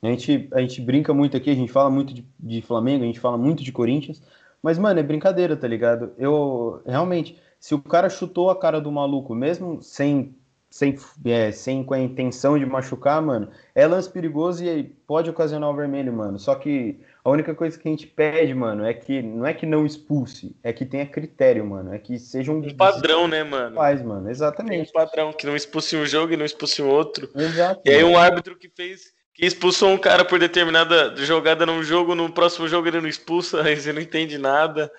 A 0.00 0.06
gente, 0.06 0.48
a 0.52 0.60
gente 0.60 0.80
brinca 0.80 1.12
muito 1.12 1.36
aqui, 1.36 1.50
a 1.50 1.54
gente 1.56 1.72
fala 1.72 1.90
muito 1.90 2.14
de, 2.14 2.24
de 2.38 2.62
Flamengo, 2.62 3.02
a 3.02 3.06
gente 3.08 3.18
fala 3.18 3.36
muito 3.36 3.64
de 3.64 3.72
Corinthians. 3.72 4.22
Mas, 4.62 4.78
mano, 4.78 5.00
é 5.00 5.02
brincadeira, 5.02 5.56
tá 5.56 5.66
ligado? 5.66 6.12
Eu, 6.16 6.80
realmente, 6.86 7.36
se 7.58 7.74
o 7.74 7.82
cara 7.82 8.08
chutou 8.08 8.50
a 8.50 8.56
cara 8.56 8.80
do 8.80 8.92
maluco, 8.92 9.34
mesmo 9.34 9.82
sem 9.82 10.32
sem, 10.74 10.98
é, 11.26 11.52
sem 11.52 11.84
com 11.84 11.94
a 11.94 12.00
intenção 12.00 12.58
de 12.58 12.66
machucar, 12.66 13.22
mano, 13.22 13.48
é 13.76 13.86
lance 13.86 14.10
perigoso 14.10 14.64
e 14.64 14.82
pode 14.82 15.30
ocasionar 15.30 15.70
o 15.70 15.76
vermelho, 15.76 16.12
mano. 16.12 16.36
Só 16.36 16.56
que 16.56 17.00
a 17.24 17.30
única 17.30 17.54
coisa 17.54 17.78
que 17.78 17.88
a 17.88 17.90
gente 17.90 18.06
pede, 18.06 18.52
mano, 18.54 18.84
é 18.84 18.92
que 18.92 19.22
não 19.22 19.46
é 19.46 19.54
que 19.54 19.64
não 19.64 19.86
expulse, 19.86 20.54
é 20.62 20.72
que 20.72 20.84
tenha 20.84 21.06
critério, 21.06 21.64
mano. 21.64 21.94
É 21.94 21.98
que 21.98 22.18
seja 22.18 22.52
um, 22.52 22.58
um 22.58 22.76
padrão, 22.76 23.26
né, 23.26 23.42
mano? 23.42 23.76
Faz, 23.76 24.02
mano, 24.02 24.30
exatamente. 24.30 24.92
Tem 24.92 25.02
um 25.02 25.06
padrão, 25.06 25.32
que 25.32 25.46
não 25.46 25.56
expulse 25.56 25.96
um 25.96 26.04
jogo 26.04 26.32
e 26.32 26.36
não 26.36 26.44
expulse 26.44 26.82
um 26.82 26.88
outro. 26.88 27.30
Exato. 27.34 27.80
E 27.84 27.90
aí 27.90 28.04
um 28.04 28.18
árbitro 28.18 28.56
que 28.56 28.68
fez 28.68 29.12
que 29.32 29.44
expulsou 29.44 29.88
um 29.88 29.98
cara 29.98 30.24
por 30.24 30.38
determinada 30.38 31.16
jogada 31.16 31.66
num 31.66 31.82
jogo, 31.82 32.14
no 32.14 32.32
próximo 32.32 32.68
jogo 32.68 32.86
ele 32.86 33.00
não 33.00 33.08
expulsa, 33.08 33.62
aí 33.66 33.74
você 33.74 33.92
não 33.92 34.00
entende 34.00 34.38
nada. 34.38 34.92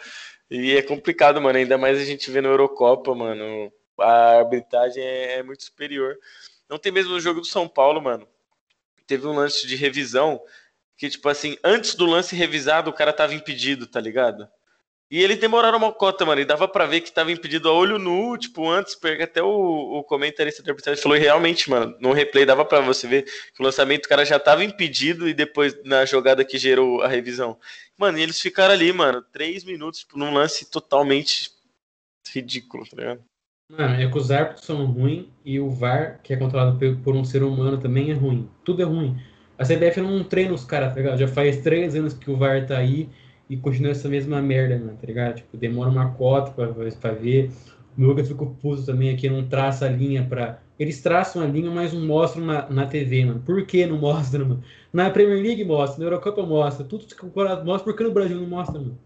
E 0.49 0.75
é 0.75 0.81
complicado, 0.81 1.41
mano. 1.41 1.57
Ainda 1.57 1.77
mais 1.77 1.97
a 1.99 2.03
gente 2.03 2.29
vê 2.29 2.41
no 2.41 2.49
Eurocopa, 2.49 3.15
mano 3.15 3.71
a 3.99 4.39
arbitragem 4.39 5.03
é, 5.03 5.37
é, 5.37 5.43
muito 5.43 5.63
superior. 5.63 6.17
Não 6.69 6.77
tem 6.77 6.91
mesmo 6.91 7.13
no 7.13 7.19
jogo 7.19 7.41
do 7.41 7.47
São 7.47 7.67
Paulo, 7.67 8.01
mano. 8.01 8.27
Teve 9.07 9.27
um 9.27 9.33
lance 9.33 9.67
de 9.67 9.75
revisão 9.75 10.41
que, 10.97 11.09
tipo 11.09 11.27
assim, 11.29 11.57
antes 11.63 11.95
do 11.95 12.05
lance 12.05 12.35
revisado, 12.35 12.89
o 12.89 12.93
cara 12.93 13.11
tava 13.11 13.33
impedido, 13.33 13.85
tá 13.85 13.99
ligado? 13.99 14.47
E 15.09 15.21
ele 15.21 15.35
demoraram 15.35 15.77
uma 15.77 15.91
cota, 15.91 16.25
mano, 16.25 16.41
e 16.41 16.45
dava 16.45 16.67
para 16.67 16.87
ver 16.87 17.01
que 17.01 17.11
tava 17.11 17.31
impedido 17.31 17.69
a 17.69 17.73
olho 17.73 17.99
nu, 17.99 18.35
tipo, 18.37 18.67
antes, 18.67 18.95
porque 18.95 19.21
até 19.21 19.41
o, 19.41 19.99
o 19.99 20.03
comentarista 20.03 20.63
da 20.63 20.71
arbitragem 20.71 21.01
falou, 21.01 21.15
e 21.15 21.21
realmente, 21.21 21.69
mano, 21.69 21.95
no 21.99 22.11
replay 22.11 22.43
dava 22.43 22.65
para 22.65 22.81
você 22.81 23.07
ver 23.07 23.23
que 23.23 23.61
o 23.61 23.63
lançamento 23.63 24.05
o 24.05 24.09
cara 24.09 24.25
já 24.25 24.39
tava 24.39 24.63
impedido 24.63 25.29
e 25.29 25.33
depois 25.33 25.77
na 25.83 26.05
jogada 26.05 26.43
que 26.43 26.57
gerou 26.57 27.03
a 27.03 27.07
revisão. 27.07 27.57
Mano, 27.97 28.17
e 28.17 28.23
eles 28.23 28.41
ficaram 28.41 28.73
ali, 28.73 28.91
mano, 28.91 29.21
três 29.31 29.63
minutos, 29.63 29.99
tipo, 29.99 30.17
num 30.17 30.33
lance 30.33 30.69
totalmente 30.71 31.51
ridículo, 32.33 32.83
tá 32.89 32.97
ligado? 32.97 33.23
Mano, 33.69 34.01
é 34.01 34.09
que 34.09 34.17
os 34.17 34.31
árbitros 34.31 34.65
são 34.65 34.85
ruins 34.85 35.27
e 35.43 35.59
o 35.59 35.69
VAR, 35.69 36.19
que 36.23 36.33
é 36.33 36.37
controlado 36.37 36.77
por 37.03 37.15
um 37.15 37.23
ser 37.23 37.43
humano, 37.43 37.79
também 37.79 38.11
é 38.11 38.13
ruim. 38.13 38.49
Tudo 38.63 38.81
é 38.81 38.85
ruim. 38.85 39.19
A 39.57 39.63
CBF 39.63 40.01
não 40.01 40.23
treina 40.23 40.53
os 40.53 40.65
caras, 40.65 40.93
tá 40.93 40.99
ligado? 40.99 41.17
Já 41.17 41.27
faz 41.27 41.57
três 41.61 41.95
anos 41.95 42.13
que 42.13 42.29
o 42.29 42.37
VAR 42.37 42.65
tá 42.65 42.77
aí 42.77 43.09
e 43.49 43.55
continua 43.55 43.91
essa 43.91 44.09
mesma 44.09 44.41
merda, 44.41 44.77
mano, 44.77 44.97
tá 44.99 45.07
ligado? 45.07 45.35
Tipo, 45.35 45.55
demora 45.57 45.89
uma 45.89 46.11
cota 46.11 46.51
pra, 46.51 46.67
pra 46.99 47.11
ver. 47.11 47.51
O 47.97 48.01
Lucas 48.03 48.27
ficou 48.27 48.55
puto 48.61 48.85
também 48.85 49.09
aqui, 49.09 49.29
não 49.29 49.47
traça 49.47 49.85
a 49.85 49.89
linha 49.89 50.25
pra. 50.27 50.59
Eles 50.77 51.01
traçam 51.01 51.41
a 51.41 51.45
linha, 51.47 51.71
mas 51.71 51.93
não 51.93 52.05
mostram 52.05 52.45
na, 52.45 52.69
na 52.69 52.85
TV, 52.85 53.23
mano. 53.23 53.41
Por 53.45 53.65
que 53.65 53.85
não 53.85 53.97
mostram, 53.97 54.45
mano? 54.45 54.63
Na 54.91 55.09
Premier 55.09 55.41
League 55.41 55.63
mostra, 55.63 55.99
na 55.99 56.05
Eurocopa 56.05 56.45
mostra, 56.45 56.85
tudo 56.85 57.05
que 57.05 57.25
mostra, 57.25 57.79
por 57.79 57.95
que 57.95 58.03
no 58.03 58.11
Brasil 58.11 58.35
não 58.37 58.47
mostra, 58.47 58.79
mano? 58.79 58.99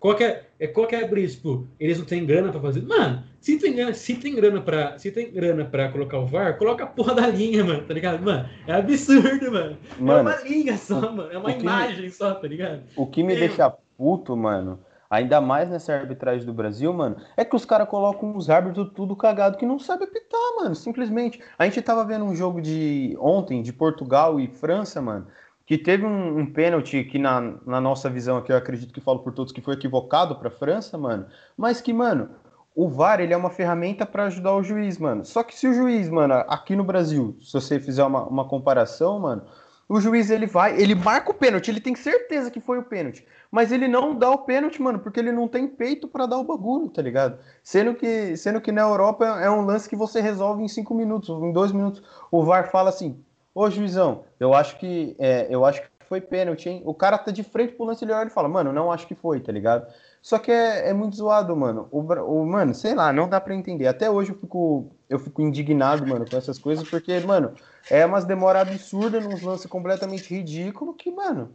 Qual 0.00 0.14
que 0.14 0.22
é, 0.22 0.44
é, 0.60 0.66
qual 0.68 0.86
que 0.86 0.94
é 0.94 1.04
a 1.04 1.08
brisa? 1.08 1.34
Tipo, 1.34 1.66
eles 1.78 1.98
não 1.98 2.04
têm 2.04 2.24
grana 2.24 2.52
pra 2.52 2.60
fazer. 2.60 2.82
Mano, 2.82 3.24
se 3.40 3.58
tem 3.58 3.74
grana, 3.74 3.92
se 3.92 4.14
tem 4.14 4.34
grana 4.34 4.60
pra, 4.60 4.96
se 4.96 5.10
tem 5.10 5.32
grana 5.32 5.64
pra 5.64 5.90
colocar 5.90 6.18
o 6.18 6.26
VAR, 6.26 6.56
coloca 6.56 6.84
a 6.84 6.86
porra 6.86 7.14
da 7.14 7.26
linha, 7.26 7.64
mano, 7.64 7.82
tá 7.82 7.94
ligado? 7.94 8.22
Mano, 8.22 8.48
é 8.66 8.74
absurdo, 8.74 9.50
mano. 9.50 9.76
mano 9.98 10.30
é 10.30 10.34
uma 10.34 10.42
linha 10.42 10.76
só, 10.76 11.00
mano. 11.00 11.32
É 11.32 11.38
uma 11.38 11.50
imagem 11.50 12.02
me, 12.02 12.10
só, 12.10 12.32
tá 12.34 12.46
ligado? 12.46 12.82
O 12.94 13.06
que 13.08 13.24
me 13.24 13.34
é. 13.34 13.40
deixa 13.40 13.74
puto, 13.96 14.36
mano, 14.36 14.78
ainda 15.10 15.40
mais 15.40 15.68
nessa 15.68 15.92
arbitragem 15.94 16.46
do 16.46 16.54
Brasil, 16.54 16.92
mano, 16.92 17.16
é 17.36 17.44
que 17.44 17.56
os 17.56 17.64
caras 17.64 17.88
colocam 17.88 18.36
os 18.36 18.48
árbitros 18.48 18.92
tudo 18.94 19.16
cagado 19.16 19.58
que 19.58 19.66
não 19.66 19.80
sabe 19.80 20.04
apitar, 20.04 20.56
mano. 20.60 20.76
Simplesmente. 20.76 21.40
A 21.58 21.64
gente 21.64 21.82
tava 21.82 22.04
vendo 22.04 22.24
um 22.24 22.36
jogo 22.36 22.60
de 22.60 23.16
ontem, 23.18 23.62
de 23.62 23.72
Portugal 23.72 24.38
e 24.38 24.46
França, 24.46 25.02
mano 25.02 25.26
que 25.68 25.76
teve 25.76 26.06
um, 26.06 26.38
um 26.38 26.46
pênalti 26.46 27.04
que 27.04 27.18
na, 27.18 27.42
na 27.66 27.78
nossa 27.78 28.08
visão 28.08 28.38
aqui, 28.38 28.50
eu 28.50 28.56
acredito 28.56 28.90
que 28.90 29.02
falo 29.02 29.18
por 29.18 29.34
todos 29.34 29.52
que 29.52 29.60
foi 29.60 29.74
equivocado 29.74 30.34
para 30.36 30.48
a 30.48 30.50
França, 30.50 30.96
mano, 30.96 31.26
mas 31.58 31.78
que, 31.78 31.92
mano, 31.92 32.30
o 32.74 32.88
VAR 32.88 33.20
ele 33.20 33.34
é 33.34 33.36
uma 33.36 33.50
ferramenta 33.50 34.06
para 34.06 34.24
ajudar 34.24 34.54
o 34.54 34.62
juiz, 34.62 34.96
mano. 34.96 35.26
Só 35.26 35.42
que 35.42 35.54
se 35.54 35.68
o 35.68 35.74
juiz, 35.74 36.08
mano, 36.08 36.32
aqui 36.48 36.74
no 36.74 36.82
Brasil, 36.82 37.36
se 37.42 37.52
você 37.52 37.78
fizer 37.78 38.02
uma, 38.02 38.24
uma 38.24 38.48
comparação, 38.48 39.20
mano, 39.20 39.42
o 39.86 40.00
juiz 40.00 40.30
ele 40.30 40.46
vai, 40.46 40.80
ele 40.80 40.94
marca 40.94 41.32
o 41.32 41.34
pênalti, 41.34 41.68
ele 41.68 41.82
tem 41.82 41.94
certeza 41.94 42.50
que 42.50 42.60
foi 42.60 42.78
o 42.78 42.84
pênalti, 42.84 43.26
mas 43.50 43.70
ele 43.70 43.88
não 43.88 44.14
dá 44.14 44.30
o 44.30 44.38
pênalti, 44.38 44.80
mano, 44.80 44.98
porque 44.98 45.20
ele 45.20 45.32
não 45.32 45.46
tem 45.46 45.68
peito 45.68 46.08
para 46.08 46.24
dar 46.24 46.38
o 46.38 46.44
bagulho, 46.44 46.88
tá 46.88 47.02
ligado? 47.02 47.38
Sendo 47.62 47.94
que, 47.94 48.34
sendo 48.38 48.58
que 48.58 48.72
na 48.72 48.80
Europa 48.80 49.26
é 49.38 49.50
um 49.50 49.66
lance 49.66 49.86
que 49.86 49.96
você 49.96 50.22
resolve 50.22 50.62
em 50.62 50.68
cinco 50.68 50.94
minutos, 50.94 51.28
em 51.28 51.52
dois 51.52 51.72
minutos. 51.72 52.02
O 52.30 52.42
VAR 52.42 52.70
fala 52.70 52.88
assim, 52.88 53.22
Ô, 53.54 53.70
juizão, 53.70 54.24
eu 54.38 54.54
acho 54.54 54.78
que 54.78 55.16
é, 55.18 55.46
eu 55.50 55.64
acho 55.64 55.82
que 55.82 55.88
foi 56.08 56.20
pênalti, 56.20 56.68
hein? 56.68 56.82
O 56.86 56.94
cara 56.94 57.18
tá 57.18 57.30
de 57.30 57.42
frente 57.42 57.74
pro 57.74 57.84
lance, 57.84 58.04
ele 58.04 58.12
olha 58.12 58.28
e 58.28 58.30
fala, 58.30 58.48
mano, 58.48 58.72
não 58.72 58.90
acho 58.90 59.06
que 59.06 59.14
foi, 59.14 59.40
tá 59.40 59.52
ligado? 59.52 59.86
Só 60.22 60.38
que 60.38 60.50
é, 60.50 60.88
é 60.88 60.92
muito 60.92 61.16
zoado, 61.16 61.54
mano. 61.54 61.86
O, 61.90 62.00
o, 62.00 62.46
mano, 62.46 62.74
sei 62.74 62.94
lá, 62.94 63.12
não 63.12 63.28
dá 63.28 63.40
pra 63.40 63.54
entender. 63.54 63.86
Até 63.86 64.10
hoje 64.10 64.30
eu 64.32 64.38
fico, 64.38 64.90
eu 65.08 65.18
fico 65.18 65.42
indignado, 65.42 66.06
mano, 66.06 66.24
com 66.28 66.36
essas 66.36 66.58
coisas, 66.58 66.88
porque, 66.88 67.20
mano, 67.20 67.52
é 67.90 68.04
umas 68.06 68.24
demora 68.24 68.60
absurda 68.60 69.20
nos 69.20 69.42
lances 69.42 69.66
completamente 69.66 70.34
ridículo 70.34 70.94
que, 70.94 71.10
mano, 71.10 71.54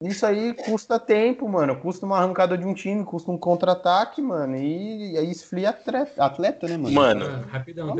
isso 0.00 0.24
aí 0.24 0.54
custa 0.54 0.98
tempo, 0.98 1.46
mano. 1.46 1.78
Custa 1.78 2.06
uma 2.06 2.16
arrancada 2.16 2.56
de 2.56 2.64
um 2.64 2.72
time, 2.72 3.04
custa 3.04 3.30
um 3.30 3.36
contra-ataque, 3.36 4.22
mano. 4.22 4.56
E 4.56 5.18
aí 5.18 5.30
esfria 5.30 5.76
atleta, 6.18 6.66
né, 6.66 6.78
mano? 6.78 6.94
Mano, 6.94 7.26
ah, 7.26 7.46
rapidão, 7.50 7.94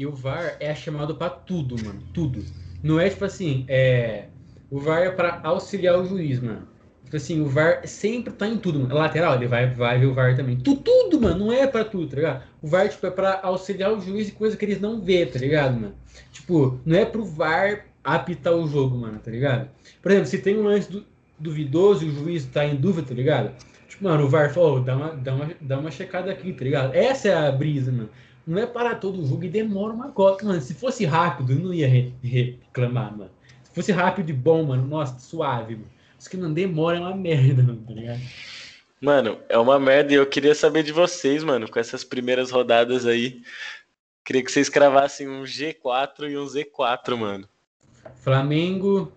E 0.00 0.06
o 0.06 0.12
VAR 0.12 0.56
é 0.60 0.74
chamado 0.74 1.14
para 1.14 1.28
tudo, 1.28 1.76
mano. 1.84 2.02
Tudo. 2.14 2.42
Não 2.82 2.98
é 2.98 3.10
tipo 3.10 3.22
assim, 3.22 3.66
é, 3.68 4.28
o 4.70 4.80
VAR 4.80 5.02
é 5.02 5.10
para 5.10 5.42
auxiliar 5.44 6.00
o 6.00 6.06
juiz, 6.06 6.40
mano. 6.40 6.66
Tipo 7.04 7.16
assim, 7.18 7.42
o 7.42 7.46
VAR 7.46 7.86
sempre 7.86 8.32
tá 8.32 8.48
em 8.48 8.56
tudo, 8.56 8.80
mano. 8.80 8.94
Lateral, 8.94 9.34
ele 9.34 9.46
vai, 9.46 9.68
vai 9.68 9.98
ver 9.98 10.06
o 10.06 10.14
VAR 10.14 10.34
também. 10.34 10.56
Tudo, 10.56 10.80
tudo, 10.80 11.20
mano. 11.20 11.44
Não 11.44 11.52
é 11.52 11.66
pra 11.66 11.84
tudo, 11.84 12.08
tá 12.08 12.16
ligado? 12.16 12.42
O 12.62 12.66
VAR, 12.66 12.88
tipo, 12.88 13.06
é 13.06 13.10
pra 13.10 13.40
auxiliar 13.42 13.92
o 13.92 14.00
juiz 14.00 14.30
e 14.30 14.32
coisa 14.32 14.56
que 14.56 14.64
eles 14.64 14.80
não 14.80 15.02
vê, 15.02 15.26
tá 15.26 15.38
ligado, 15.38 15.78
mano? 15.78 15.94
Tipo, 16.32 16.80
não 16.86 16.96
é 16.96 17.04
pro 17.04 17.22
VAR 17.22 17.84
apitar 18.02 18.54
o 18.54 18.66
jogo, 18.66 18.96
mano, 18.96 19.18
tá 19.18 19.30
ligado? 19.30 19.68
Por 20.00 20.10
exemplo, 20.12 20.30
se 20.30 20.38
tem 20.38 20.56
um 20.56 20.62
lance 20.62 20.90
du 20.90 21.04
duvidoso 21.38 22.06
e 22.06 22.08
o 22.08 22.12
juiz 22.12 22.46
tá 22.46 22.64
em 22.64 22.76
dúvida, 22.76 23.08
tá 23.08 23.14
ligado? 23.14 23.50
Tipo, 23.86 24.04
mano, 24.04 24.24
o 24.24 24.28
VAR 24.30 24.50
falou, 24.50 24.78
oh, 24.78 24.80
dá, 24.80 24.96
uma, 24.96 25.08
dá, 25.14 25.34
uma, 25.34 25.50
dá 25.60 25.78
uma 25.78 25.90
checada 25.90 26.30
aqui, 26.30 26.54
tá 26.54 26.64
ligado? 26.64 26.94
Essa 26.94 27.28
é 27.28 27.48
a 27.48 27.52
brisa, 27.52 27.92
mano 27.92 28.08
não 28.50 28.60
é 28.60 28.66
para 28.66 28.96
todo 28.96 29.22
o 29.22 29.24
jogo 29.24 29.44
e 29.44 29.48
demora 29.48 29.92
uma 29.92 30.10
cota. 30.10 30.44
Mano, 30.44 30.60
se 30.60 30.74
fosse 30.74 31.04
rápido, 31.04 31.52
eu 31.52 31.60
não 31.60 31.72
ia 31.72 31.86
re 31.86 32.12
reclamar, 32.20 33.16
mano. 33.16 33.30
Se 33.62 33.72
fosse 33.72 33.92
rápido 33.92 34.30
e 34.30 34.32
bom, 34.32 34.64
mano, 34.64 34.84
nossa, 34.84 35.20
suave, 35.20 35.76
mano. 35.76 35.90
Isso 36.18 36.28
que 36.28 36.36
não 36.36 36.52
demora 36.52 36.96
é 36.96 37.00
uma 37.00 37.14
merda, 37.14 37.62
mano, 37.62 37.80
tá 37.86 37.94
ligado? 37.94 38.20
Mano, 39.00 39.38
é 39.48 39.56
uma 39.56 39.78
merda 39.78 40.12
e 40.12 40.16
eu 40.16 40.26
queria 40.26 40.54
saber 40.54 40.82
de 40.82 40.90
vocês, 40.90 41.44
mano, 41.44 41.70
com 41.70 41.78
essas 41.78 42.02
primeiras 42.02 42.50
rodadas 42.50 43.06
aí. 43.06 43.40
Queria 44.24 44.42
que 44.42 44.50
vocês 44.50 44.68
cravassem 44.68 45.28
um 45.28 45.44
G4 45.44 46.28
e 46.28 46.36
um 46.36 46.44
Z4, 46.44 47.16
mano. 47.16 47.48
Flamengo, 48.16 49.12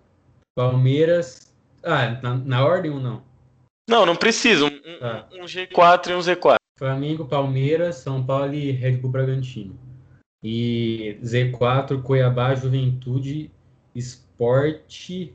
Palmeiras. 0.56 1.52
Ah, 1.84 2.20
na, 2.22 2.36
na 2.36 2.66
ordem 2.66 2.92
ou 2.92 3.00
não? 3.00 3.24
Não, 3.90 4.06
não 4.06 4.16
precisa. 4.16 4.66
Um, 4.66 5.00
tá. 5.00 5.28
um 5.34 5.46
G4 5.46 6.12
e 6.12 6.14
um 6.14 6.20
Z4. 6.20 6.63
Flamengo, 6.84 7.24
Palmeiras, 7.24 7.96
São 7.96 8.26
Paulo 8.26 8.54
e 8.54 8.70
Red 8.70 8.98
Bull 8.98 9.10
Bragantino. 9.10 9.74
E 10.44 11.18
Z4, 11.24 12.04
Cuiabá, 12.04 12.54
Juventude, 12.56 13.50
Esporte 13.96 15.34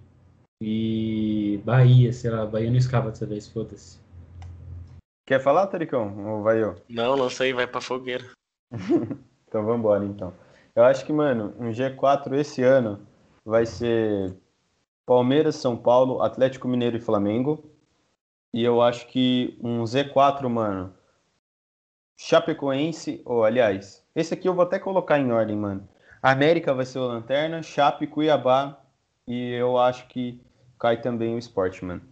e 0.62 1.59
Bahia, 1.64 2.12
sei 2.12 2.31
lá, 2.31 2.45
Bahia 2.45 2.69
não 2.69 2.76
escapa 2.76 3.09
dessa 3.09 3.25
vez, 3.25 3.49
foda-se. 3.49 3.99
Quer 5.26 5.40
falar, 5.40 5.69
Taricão? 5.69 6.23
Ou 6.26 6.43
vai 6.43 6.62
eu? 6.62 6.75
Não, 6.87 7.14
lança 7.14 7.45
aí, 7.45 7.55
vai 7.55 7.67
pra 7.67 7.81
fogueira. 7.81 8.26
então 9.49 9.64
vamos 9.64 9.78
embora, 9.78 10.05
então. 10.05 10.35
Eu 10.76 10.85
acho 10.85 11.07
que, 11.07 11.14
mano, 11.14 11.55
um 11.59 11.71
G4 11.71 12.35
esse 12.35 12.62
ano 12.62 13.00
vai 13.43 13.64
ser 13.64 14.37
Palmeiras, 15.07 15.57
São 15.57 15.78
Paulo, 15.78 16.21
Atlético 16.21 16.69
Mineiro 16.69 16.99
e 16.99 17.00
Flamengo. 17.00 17.64
E 18.52 18.62
eu 18.62 18.83
acho 18.83 19.07
que 19.07 19.59
um 19.62 19.83
Z4, 19.85 20.47
mano, 20.47 20.98
Chapecoense, 22.21 23.23
ou 23.25 23.45
aliás, 23.45 24.03
esse 24.15 24.35
aqui 24.35 24.49
eu 24.49 24.55
vou 24.55 24.65
até 24.65 24.77
colocar 24.81 25.21
em 25.21 25.31
ordem, 25.31 25.57
mano. 25.57 25.89
América 26.21 26.75
vai 26.75 26.85
ser 26.85 26.99
o 26.99 27.07
Lanterna, 27.07 27.63
Chape, 27.63 28.09
Cuiabá 28.09 28.77
e 29.27 29.53
eu 29.53 29.79
acho 29.79 30.09
que 30.09 30.41
cai 30.81 31.01
também 31.01 31.37
o 31.37 31.39
Sport, 31.39 31.81
mano. 31.83 32.03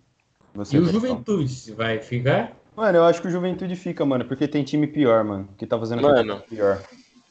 Você 0.55 0.77
e 0.77 0.79
o 0.81 0.87
Juventude 0.87 1.73
vai 1.73 1.99
ficar? 1.99 2.57
Mano, 2.77 2.99
eu 2.99 3.05
acho 3.05 3.21
que 3.21 3.27
o 3.27 3.31
Juventude 3.31 3.75
fica, 3.75 4.07
mano, 4.07 4.25
porque 4.25 4.47
tem 4.47 4.63
time 4.63 4.87
pior, 4.87 5.25
mano, 5.25 5.49
que 5.59 5.67
tá 5.67 5.77
fazendo 5.77 6.03
mano, 6.03 6.41
pior. 6.49 6.81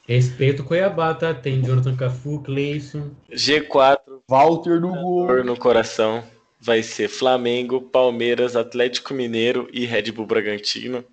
Respeito 0.06 0.62
o 0.62 0.66
Cuiabá, 0.66 1.14
tá? 1.14 1.34
Tem 1.34 1.64
Jonathan 1.64 1.96
Cafu, 1.96 2.42
Cleison. 2.42 3.12
G4. 3.32 4.00
Walter 4.28 4.82
no 4.82 4.94
gol. 4.94 5.44
no 5.46 5.58
coração. 5.58 6.24
Vai 6.60 6.84
ser 6.84 7.08
Flamengo, 7.08 7.82
Palmeiras, 7.82 8.56
Atlético 8.56 9.14
Mineiro 9.14 9.70
e 9.72 9.86
Red 9.86 10.12
Bull 10.12 10.26
Bragantino. 10.26 11.06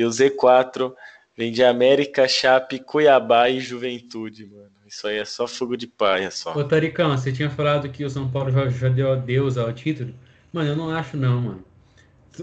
E 0.00 0.04
o 0.04 0.08
Z4 0.08 0.94
vem 1.36 1.52
de 1.52 1.62
América, 1.62 2.26
Chape, 2.26 2.78
Cuiabá 2.78 3.50
e 3.50 3.60
Juventude, 3.60 4.46
mano. 4.46 4.70
Isso 4.86 5.06
aí 5.06 5.18
é 5.18 5.26
só 5.26 5.46
fogo 5.46 5.76
de 5.76 5.86
paia, 5.86 6.30
só. 6.30 6.56
Ô, 6.56 6.64
Taricão, 6.64 7.10
você 7.10 7.30
tinha 7.30 7.50
falado 7.50 7.86
que 7.90 8.02
o 8.02 8.08
São 8.08 8.26
Paulo 8.30 8.50
já, 8.50 8.66
já 8.70 8.88
deu 8.88 9.12
adeus 9.12 9.58
ao 9.58 9.70
título? 9.74 10.14
Mano, 10.50 10.70
eu 10.70 10.76
não 10.76 10.90
acho 10.90 11.18
não, 11.18 11.38
mano. 11.38 11.64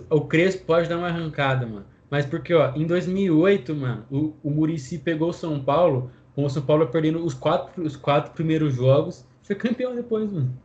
O 0.08 0.22
Crespo 0.22 0.66
pode 0.66 0.88
dar 0.88 1.00
uma 1.00 1.08
arrancada, 1.08 1.66
mano. 1.66 1.88
Mas 2.12 2.28
porque, 2.28 2.54
ó, 2.54 2.76
em 2.76 2.86
2008, 2.86 3.74
mano, 3.74 4.06
o, 4.12 4.36
o 4.44 4.52
Murici 4.52 5.00
pegou 5.00 5.30
o 5.30 5.34
São 5.34 5.60
Paulo 5.60 6.12
com 6.36 6.46
o 6.46 6.50
São 6.52 6.62
Paulo 6.62 6.86
perdendo 6.86 7.26
os 7.26 7.34
quatro, 7.34 7.84
os 7.84 7.96
quatro 7.96 8.34
primeiros 8.34 8.76
jogos, 8.76 9.26
foi 9.42 9.56
campeão 9.56 9.96
depois, 9.96 10.32
mano. 10.32 10.56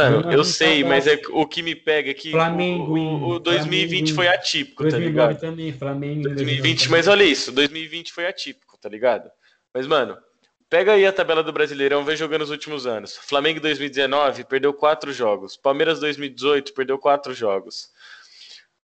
Mano, 0.00 0.30
eu 0.30 0.44
sei, 0.44 0.84
mas 0.84 1.08
é 1.08 1.20
o 1.30 1.44
que 1.44 1.60
me 1.60 1.74
pega 1.74 2.12
aqui. 2.12 2.30
Flamengo. 2.30 2.96
O, 2.96 3.30
o 3.30 3.38
2020 3.40 3.88
Flamengo, 3.90 4.14
foi 4.14 4.28
atípico, 4.28 4.82
2009 4.84 4.90
tá 4.90 4.98
ligado? 5.10 5.40
também, 5.40 5.72
Flamengo. 5.72 6.22
2020, 6.22 6.88
mas 6.88 7.08
olha 7.08 7.24
isso, 7.24 7.50
2020 7.50 8.12
foi 8.12 8.26
atípico, 8.28 8.78
tá 8.78 8.88
ligado? 8.88 9.28
Mas, 9.74 9.88
mano, 9.88 10.16
pega 10.70 10.92
aí 10.92 11.04
a 11.04 11.12
tabela 11.12 11.42
do 11.42 11.52
Brasileirão, 11.52 12.04
vem 12.04 12.16
jogando 12.16 12.42
os 12.42 12.50
últimos 12.50 12.86
anos. 12.86 13.16
Flamengo 13.16 13.58
2019 13.58 14.44
perdeu 14.44 14.72
quatro 14.72 15.12
jogos. 15.12 15.56
Palmeiras 15.56 15.98
2018 15.98 16.74
perdeu 16.74 16.96
quatro 16.96 17.34
jogos. 17.34 17.90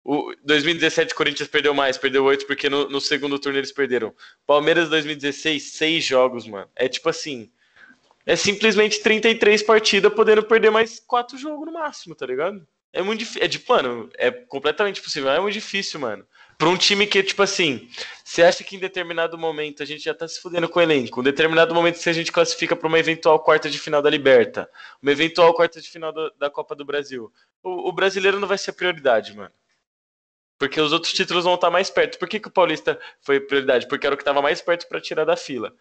O 0.05 0.33
2017 0.45 1.13
Corinthians 1.13 1.49
perdeu 1.49 1.75
mais, 1.75 1.99
perdeu 1.99 2.25
oito, 2.25 2.47
porque 2.47 2.71
no, 2.71 2.89
no 2.89 3.01
segundo 3.01 3.37
turno 3.37 3.59
eles 3.59 3.73
perderam. 3.73 4.15
Palmeiras 4.47 4.89
2016, 4.89 5.73
seis 5.73 6.05
jogos, 6.05 6.47
mano. 6.47 6.69
É 6.77 6.89
tipo 6.89 7.09
assim. 7.09 7.51
É 8.31 8.37
simplesmente 8.37 9.01
33 9.01 9.61
partidas, 9.65 10.15
podendo 10.15 10.41
perder 10.45 10.71
mais 10.71 11.01
quatro 11.01 11.37
jogos 11.37 11.67
no 11.67 11.73
máximo, 11.73 12.15
tá 12.15 12.25
ligado? 12.25 12.65
É 12.93 13.03
muito 13.03 13.19
difícil. 13.19 13.43
É 13.43 13.49
tipo, 13.49 13.73
mano, 13.73 14.09
é 14.17 14.31
completamente 14.31 15.03
possível. 15.03 15.29
É 15.29 15.41
muito 15.41 15.55
difícil, 15.55 15.99
mano. 15.99 16.25
Pra 16.57 16.69
um 16.69 16.77
time 16.77 17.09
que, 17.09 17.25
tipo 17.25 17.43
assim, 17.43 17.89
você 18.25 18.45
acha 18.45 18.63
que 18.63 18.77
em 18.77 18.79
determinado 18.79 19.37
momento 19.37 19.83
a 19.83 19.87
gente 19.87 20.05
já 20.05 20.15
tá 20.15 20.29
se 20.29 20.41
fudendo 20.41 20.69
com 20.69 20.79
o 20.79 20.83
elenco, 20.83 21.21
em 21.21 21.25
determinado 21.25 21.75
momento 21.75 21.97
se 21.97 22.09
a 22.09 22.13
gente 22.13 22.31
classifica 22.31 22.77
para 22.77 22.87
uma 22.87 23.01
eventual 23.01 23.41
quarta 23.41 23.69
de 23.69 23.81
final 23.81 24.01
da 24.01 24.09
Liberta, 24.09 24.71
uma 25.03 25.11
eventual 25.11 25.53
quarta 25.53 25.81
de 25.81 25.91
final 25.91 26.13
da, 26.13 26.31
da 26.39 26.49
Copa 26.49 26.77
do 26.77 26.85
Brasil, 26.85 27.33
o, 27.65 27.89
o 27.89 27.93
brasileiro 27.93 28.39
não 28.39 28.47
vai 28.47 28.59
ser 28.59 28.75
prioridade, 28.75 29.35
mano. 29.35 29.51
Porque 30.57 30.81
os 30.81 30.93
outros 30.93 31.13
títulos 31.13 31.43
vão 31.43 31.57
estar 31.57 31.71
mais 31.71 31.91
perto. 31.91 32.17
Por 32.17 32.29
que, 32.29 32.39
que 32.39 32.47
o 32.47 32.53
Paulista 32.53 32.97
foi 33.23 33.41
prioridade? 33.41 33.89
Porque 33.89 34.07
era 34.07 34.15
o 34.15 34.17
que 34.17 34.23
estava 34.23 34.41
mais 34.41 34.63
perto 34.63 34.87
para 34.87 35.01
tirar 35.01 35.25
da 35.25 35.37
fila. 35.37 35.75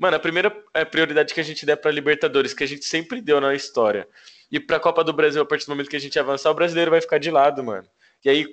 Mano, 0.00 0.16
a 0.16 0.18
primeira 0.18 0.50
é, 0.72 0.82
prioridade 0.82 1.34
que 1.34 1.40
a 1.40 1.44
gente 1.44 1.66
der 1.66 1.76
para 1.76 1.90
Libertadores, 1.90 2.54
que 2.54 2.64
a 2.64 2.66
gente 2.66 2.86
sempre 2.86 3.20
deu 3.20 3.38
na 3.38 3.54
história, 3.54 4.08
e 4.50 4.58
para 4.58 4.80
Copa 4.80 5.04
do 5.04 5.12
Brasil, 5.12 5.42
a 5.42 5.44
partir 5.44 5.66
do 5.66 5.68
momento 5.68 5.90
que 5.90 5.96
a 5.96 6.00
gente 6.00 6.18
avançar, 6.18 6.50
o 6.50 6.54
brasileiro 6.54 6.90
vai 6.90 7.02
ficar 7.02 7.18
de 7.18 7.30
lado, 7.30 7.62
mano. 7.62 7.86
E 8.24 8.30
aí, 8.30 8.46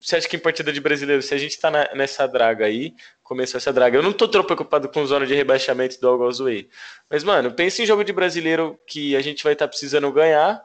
você 0.00 0.16
acha 0.16 0.28
que 0.28 0.34
em 0.34 0.40
partida 0.40 0.72
de 0.72 0.80
brasileiro, 0.80 1.22
se 1.22 1.32
a 1.32 1.38
gente 1.38 1.56
tá 1.56 1.70
na, 1.70 1.88
nessa 1.94 2.26
draga 2.26 2.66
aí, 2.66 2.94
começou 3.22 3.58
essa 3.58 3.72
draga, 3.72 3.96
eu 3.96 4.02
não 4.02 4.12
tô 4.12 4.26
tão 4.26 4.42
preocupado 4.42 4.88
com 4.88 5.06
zona 5.06 5.24
de 5.24 5.36
rebaixamento 5.36 6.00
do 6.00 6.08
Algozuei. 6.08 6.68
Mas, 7.08 7.22
mano, 7.22 7.52
pense 7.52 7.80
em 7.80 7.86
jogo 7.86 8.02
de 8.02 8.12
brasileiro 8.12 8.76
que 8.84 9.14
a 9.14 9.20
gente 9.20 9.44
vai 9.44 9.52
estar 9.52 9.66
tá 9.66 9.68
precisando 9.68 10.10
ganhar, 10.10 10.60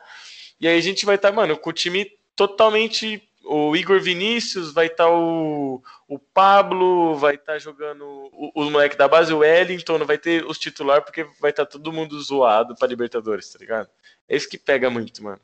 e 0.60 0.68
aí 0.68 0.76
a 0.76 0.82
gente 0.82 1.06
vai 1.06 1.14
estar, 1.14 1.30
tá, 1.30 1.36
mano, 1.36 1.56
com 1.60 1.70
o 1.70 1.74
time 1.74 2.10
totalmente 2.36 3.22
o 3.44 3.76
Igor 3.76 4.00
Vinícius, 4.00 4.74
vai 4.74 4.88
estar 4.88 5.06
tá 5.06 5.12
o, 5.12 5.82
o 6.08 6.18
Pablo, 6.18 7.16
vai 7.16 7.36
estar 7.36 7.54
tá 7.54 7.60
jogando 7.60 8.04
o, 8.32 8.52
o 8.56 8.70
moleque 8.70 8.98
da 8.98 9.08
base, 9.08 9.34
o 9.34 9.40
Wellington, 9.40 9.98
não 9.98 10.06
vai 10.06 10.18
ter 10.18 10.46
os 10.46 10.58
titular 10.58 11.02
porque 11.02 11.24
vai 11.40 11.52
estar 11.52 11.66
tá 11.66 11.72
todo 11.72 11.92
mundo 11.92 12.20
zoado 12.22 12.76
para 12.76 12.88
Libertadores, 12.88 13.52
tá 13.52 13.60
ligado? 13.60 13.90
É 14.28 14.36
isso 14.36 14.50
que 14.50 14.58
pega 14.58 14.90
muito, 14.90 15.24
mano. 15.24 15.40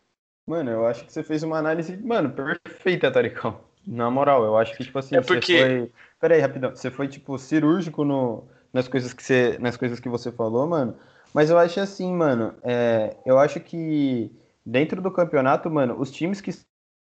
Mano, 0.47 0.71
eu 0.71 0.87
acho 0.87 1.05
que 1.05 1.13
você 1.13 1.21
fez 1.21 1.43
uma 1.43 1.57
análise, 1.57 1.95
mano, 1.97 2.31
perfeita, 2.31 3.11
Taricão. 3.11 3.61
Na 3.85 4.09
moral, 4.09 4.43
eu 4.43 4.57
acho 4.57 4.75
que, 4.75 4.83
tipo 4.83 4.97
assim, 4.99 5.15
é 5.15 5.21
porque... 5.21 5.57
você 5.57 5.67
foi. 5.67 5.91
Pera 6.19 6.35
aí, 6.35 6.41
rapidão. 6.41 6.75
Você 6.75 6.91
foi, 6.91 7.07
tipo, 7.07 7.37
cirúrgico 7.37 8.03
no, 8.03 8.47
nas, 8.73 8.87
coisas 8.87 9.13
que 9.13 9.23
você, 9.23 9.57
nas 9.59 9.77
coisas 9.77 9.99
que 9.99 10.09
você 10.09 10.31
falou, 10.31 10.67
mano. 10.67 10.97
Mas 11.33 11.49
eu 11.49 11.57
acho 11.57 11.79
assim, 11.79 12.13
mano. 12.13 12.55
É, 12.63 13.15
eu 13.25 13.39
acho 13.39 13.59
que 13.59 14.31
dentro 14.65 15.01
do 15.01 15.11
campeonato, 15.11 15.69
mano, 15.69 15.99
os 15.99 16.11
times 16.11 16.41
que 16.41 16.51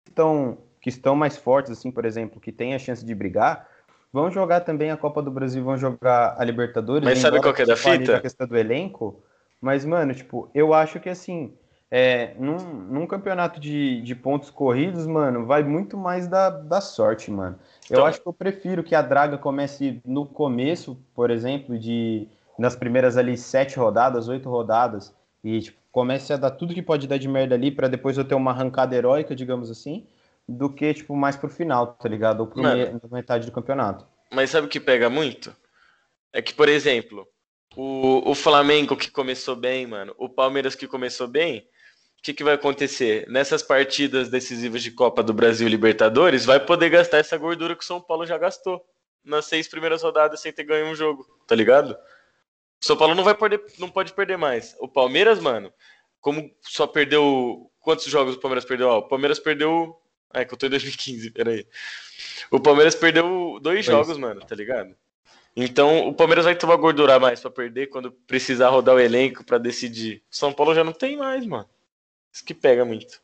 estão 0.07 0.57
que 0.81 0.89
estão 0.89 1.15
mais 1.15 1.37
fortes, 1.37 1.71
assim, 1.71 1.91
por 1.91 2.05
exemplo, 2.05 2.39
que 2.39 2.51
têm 2.51 2.73
a 2.75 2.79
chance 2.79 3.05
de 3.05 3.13
brigar, 3.15 3.67
vão 4.11 4.31
jogar 4.31 4.61
também 4.61 4.91
a 4.91 4.97
Copa 4.97 5.21
do 5.21 5.31
Brasil, 5.31 5.63
vão 5.63 5.77
jogar 5.77 6.35
a 6.37 6.43
Libertadores. 6.43 7.03
Mas 7.03 7.19
sabe 7.19 7.41
qual 7.41 7.53
que 7.53 7.61
é 7.61 7.65
da 7.65 7.75
fita? 7.75 8.17
A 8.17 8.21
questão 8.21 8.47
do 8.47 8.57
elenco, 8.57 9.21
mas, 9.61 9.85
mano, 9.85 10.13
tipo, 10.13 10.49
eu 10.53 10.73
acho 10.73 10.99
que, 10.99 11.09
assim, 11.09 11.53
é, 11.89 12.33
num, 12.37 12.57
num 12.57 13.07
campeonato 13.07 13.59
de, 13.59 14.01
de 14.01 14.15
pontos 14.15 14.49
corridos, 14.49 15.07
mano, 15.07 15.45
vai 15.45 15.63
muito 15.63 15.97
mais 15.97 16.27
da, 16.27 16.49
da 16.49 16.81
sorte, 16.81 17.31
mano. 17.31 17.57
Eu 17.89 17.97
então... 17.97 18.05
acho 18.05 18.21
que 18.21 18.27
eu 18.27 18.33
prefiro 18.33 18.83
que 18.83 18.93
a 18.93 19.01
draga 19.01 19.37
comece 19.37 20.01
no 20.05 20.25
começo, 20.25 20.97
por 21.15 21.31
exemplo, 21.31 21.77
de 21.77 22.27
nas 22.57 22.75
primeiras 22.75 23.17
ali 23.17 23.37
sete 23.37 23.77
rodadas, 23.77 24.27
oito 24.27 24.49
rodadas, 24.49 25.13
e 25.43 25.61
tipo, 25.61 25.77
comece 25.91 26.33
a 26.33 26.37
dar 26.37 26.51
tudo 26.51 26.73
que 26.73 26.81
pode 26.81 27.07
dar 27.07 27.17
de 27.17 27.27
merda 27.27 27.55
ali 27.55 27.71
para 27.71 27.87
depois 27.87 28.17
eu 28.17 28.25
ter 28.25 28.35
uma 28.35 28.51
arrancada 28.51 28.95
heróica, 28.95 29.35
digamos 29.35 29.69
assim, 29.69 30.05
do 30.47 30.73
que, 30.73 30.93
tipo, 30.93 31.15
mais 31.15 31.35
pro 31.35 31.49
final, 31.49 31.87
tá 31.87 32.07
ligado? 32.07 32.41
Ou 32.41 32.47
pro 32.47 32.61
meio, 32.61 32.99
metade 33.11 33.45
do 33.45 33.51
campeonato. 33.51 34.07
Mas 34.31 34.49
sabe 34.49 34.67
o 34.67 34.69
que 34.69 34.79
pega 34.79 35.09
muito? 35.09 35.55
É 36.31 36.41
que, 36.41 36.53
por 36.53 36.69
exemplo, 36.69 37.27
o, 37.75 38.31
o 38.31 38.35
Flamengo 38.35 38.95
que 38.95 39.11
começou 39.11 39.55
bem, 39.55 39.85
mano, 39.85 40.13
o 40.17 40.29
Palmeiras 40.29 40.75
que 40.75 40.87
começou 40.87 41.27
bem, 41.27 41.67
o 42.19 42.23
que, 42.23 42.33
que 42.33 42.43
vai 42.43 42.55
acontecer? 42.55 43.27
Nessas 43.29 43.61
partidas 43.61 44.29
decisivas 44.29 44.81
de 44.81 44.91
Copa 44.91 45.21
do 45.21 45.33
Brasil 45.33 45.67
e 45.67 45.71
Libertadores, 45.71 46.45
vai 46.45 46.59
poder 46.59 46.89
gastar 46.89 47.17
essa 47.17 47.37
gordura 47.37 47.75
que 47.75 47.83
o 47.83 47.87
São 47.87 48.01
Paulo 48.01 48.25
já 48.25 48.37
gastou 48.37 48.83
nas 49.23 49.45
seis 49.45 49.67
primeiras 49.67 50.01
rodadas 50.01 50.39
sem 50.39 50.53
ter 50.53 50.63
ganho 50.63 50.87
um 50.87 50.95
jogo, 50.95 51.25
tá 51.45 51.53
ligado? 51.53 51.91
O 51.91 52.85
São 52.85 52.95
Paulo 52.95 53.13
não 53.13 53.23
vai 53.23 53.35
perder, 53.35 53.63
não 53.77 53.89
pode 53.89 54.13
perder 54.13 54.37
mais. 54.37 54.75
O 54.79 54.87
Palmeiras, 54.87 55.39
mano, 55.39 55.71
como 56.21 56.49
só 56.61 56.87
perdeu. 56.87 57.69
Quantos 57.79 58.05
jogos 58.05 58.35
o 58.35 58.39
Palmeiras 58.39 58.65
perdeu? 58.65 58.89
Ó, 58.89 58.97
o 58.99 59.07
Palmeiras 59.07 59.39
perdeu 59.39 59.97
é 60.33 60.45
que 60.45 60.53
eu 60.53 60.57
tô 60.57 60.65
em 60.65 60.69
2015, 60.69 61.31
peraí. 61.31 61.65
O 62.51 62.59
Palmeiras 62.59 62.95
perdeu 62.95 63.59
dois 63.61 63.85
Foi 63.85 63.93
jogos, 63.93 64.11
isso. 64.11 64.19
mano, 64.19 64.41
tá 64.41 64.55
ligado? 64.55 64.95
Então 65.55 66.07
o 66.07 66.13
Palmeiras 66.13 66.45
vai 66.45 66.55
tomar 66.55 66.75
gordura 66.75 67.19
mais 67.19 67.39
para 67.39 67.49
perder 67.49 67.87
quando 67.87 68.11
precisar 68.11 68.69
rodar 68.69 68.95
o 68.95 68.99
elenco 68.99 69.43
para 69.43 69.57
decidir. 69.57 70.21
São 70.29 70.53
Paulo 70.53 70.75
já 70.75 70.83
não 70.83 70.93
tem 70.93 71.17
mais, 71.17 71.45
mano. 71.45 71.67
Isso 72.31 72.45
que 72.45 72.53
pega 72.53 72.85
muito. 72.85 73.19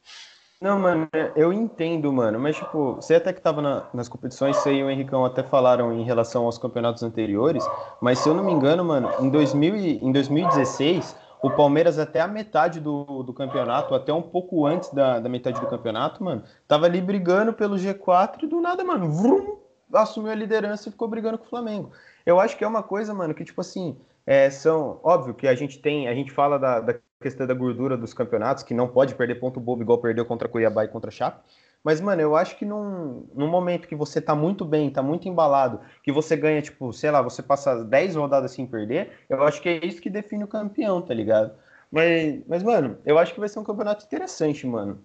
Não, 0.59 0.79
mano, 0.79 1.09
eu 1.35 1.51
entendo, 1.51 2.11
mano, 2.11 2.39
mas 2.39 2.55
tipo, 2.55 2.95
você 2.95 3.15
até 3.15 3.33
que 3.33 3.41
tava 3.41 3.61
na, 3.61 3.85
nas 3.93 4.07
competições, 4.07 4.55
você 4.55 4.73
e 4.73 4.81
o 4.81 4.89
Henricão 4.89 5.25
até 5.25 5.43
falaram 5.43 5.91
em 5.93 6.05
relação 6.05 6.45
aos 6.45 6.57
campeonatos 6.57 7.03
anteriores, 7.03 7.67
mas 8.01 8.19
se 8.19 8.29
eu 8.29 8.33
não 8.33 8.45
me 8.45 8.53
engano, 8.53 8.83
mano, 8.83 9.11
em, 9.19 9.29
2000 9.29 9.75
em 9.75 10.09
2016, 10.09 11.17
o 11.43 11.51
Palmeiras 11.51 11.99
até 11.99 12.21
a 12.21 12.27
metade 12.27 12.79
do, 12.79 13.21
do 13.21 13.33
campeonato, 13.33 13.93
até 13.93 14.13
um 14.13 14.21
pouco 14.21 14.65
antes 14.65 14.93
da, 14.93 15.19
da 15.19 15.27
metade 15.27 15.59
do 15.59 15.67
campeonato, 15.67 16.23
mano, 16.23 16.41
tava 16.65 16.85
ali 16.85 17.01
brigando 17.01 17.51
pelo 17.51 17.75
G4 17.75 18.43
e 18.43 18.47
do 18.47 18.61
nada, 18.61 18.81
mano, 18.81 19.11
vrum, 19.11 19.57
assumiu 19.93 20.31
a 20.31 20.35
liderança 20.35 20.87
e 20.87 20.91
ficou 20.93 21.05
brigando 21.05 21.37
com 21.37 21.45
o 21.45 21.49
Flamengo. 21.49 21.91
Eu 22.25 22.39
acho 22.39 22.57
que 22.57 22.63
é 22.63 22.67
uma 22.67 22.81
coisa, 22.81 23.13
mano, 23.13 23.33
que 23.33 23.43
tipo 23.43 23.59
assim, 23.59 23.97
é, 24.25 24.49
são 24.49 25.01
óbvio 25.03 25.33
que 25.33 25.45
a 25.45 25.53
gente 25.53 25.79
tem, 25.79 26.07
a 26.07 26.15
gente 26.15 26.31
fala 26.31 26.57
da, 26.57 26.79
da 26.79 26.95
questão 27.21 27.45
da 27.45 27.53
gordura 27.53 27.97
dos 27.97 28.13
campeonatos, 28.13 28.63
que 28.63 28.73
não 28.73 28.87
pode 28.87 29.13
perder 29.13 29.35
ponto 29.35 29.59
bobo 29.59 29.81
igual 29.81 29.97
perdeu 29.97 30.25
contra 30.25 30.47
Cuiabá 30.47 30.85
e 30.85 30.87
contra 30.87 31.11
Chape, 31.11 31.41
mas, 31.83 31.99
mano, 31.99 32.21
eu 32.21 32.35
acho 32.35 32.57
que 32.57 32.63
num, 32.63 33.27
num 33.35 33.47
momento 33.47 33.87
que 33.87 33.95
você 33.95 34.21
tá 34.21 34.33
muito 34.33 34.63
bem, 34.63 34.89
tá 34.89 35.03
muito 35.03 35.27
embalado, 35.27 35.81
que 36.01 36.11
você 36.11 36.37
ganha, 36.37 36.61
tipo, 36.61 36.93
sei 36.93 37.11
lá, 37.11 37.21
você 37.21 37.43
passa 37.43 37.83
10 37.83 38.15
rodadas 38.15 38.51
sem 38.51 38.65
perder, 38.65 39.11
eu 39.29 39.43
acho 39.43 39.61
que 39.61 39.67
é 39.67 39.85
isso 39.85 40.01
que 40.01 40.09
define 40.09 40.45
o 40.45 40.47
campeão, 40.47 41.01
tá 41.01 41.13
ligado? 41.13 41.51
Mas, 41.91 42.41
mas 42.47 42.63
mano, 42.63 42.97
eu 43.05 43.19
acho 43.19 43.33
que 43.33 43.39
vai 43.39 43.49
ser 43.49 43.59
um 43.59 43.63
campeonato 43.63 44.05
interessante, 44.05 44.65
mano. 44.65 45.03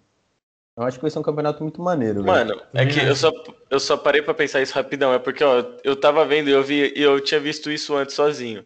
Eu 0.76 0.84
acho 0.84 0.96
que 0.96 1.02
vai 1.02 1.10
ser 1.10 1.18
um 1.18 1.22
campeonato 1.22 1.60
muito 1.60 1.82
maneiro. 1.82 2.24
Mano, 2.24 2.54
velho. 2.54 2.68
é 2.72 2.86
que 2.86 3.00
eu 3.00 3.16
só, 3.16 3.32
eu 3.68 3.80
só 3.80 3.96
parei 3.96 4.22
para 4.22 4.32
pensar 4.32 4.62
isso 4.62 4.74
rapidão. 4.74 5.12
É 5.12 5.18
porque, 5.18 5.42
ó, 5.42 5.64
eu 5.82 5.96
tava 5.96 6.24
vendo 6.24 6.48
e 6.48 6.52
eu 6.52 6.62
vi, 6.62 6.92
eu 6.94 7.20
tinha 7.20 7.40
visto 7.40 7.68
isso 7.68 7.96
antes 7.96 8.14
sozinho. 8.14 8.64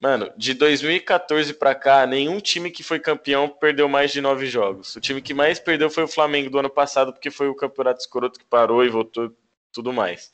Mano, 0.00 0.32
de 0.36 0.54
2014 0.54 1.54
para 1.54 1.74
cá, 1.74 2.06
nenhum 2.06 2.38
time 2.40 2.70
que 2.70 2.84
foi 2.84 3.00
campeão 3.00 3.48
perdeu 3.48 3.88
mais 3.88 4.12
de 4.12 4.20
nove 4.20 4.46
jogos. 4.46 4.94
O 4.94 5.00
time 5.00 5.20
que 5.20 5.34
mais 5.34 5.58
perdeu 5.58 5.90
foi 5.90 6.04
o 6.04 6.08
Flamengo 6.08 6.48
do 6.50 6.58
ano 6.58 6.70
passado, 6.70 7.12
porque 7.12 7.30
foi 7.32 7.48
o 7.48 7.54
campeonato 7.54 8.00
escroto 8.00 8.38
que 8.38 8.44
parou 8.44 8.84
e 8.84 8.88
voltou 8.88 9.34
tudo 9.72 9.92
mais. 9.92 10.32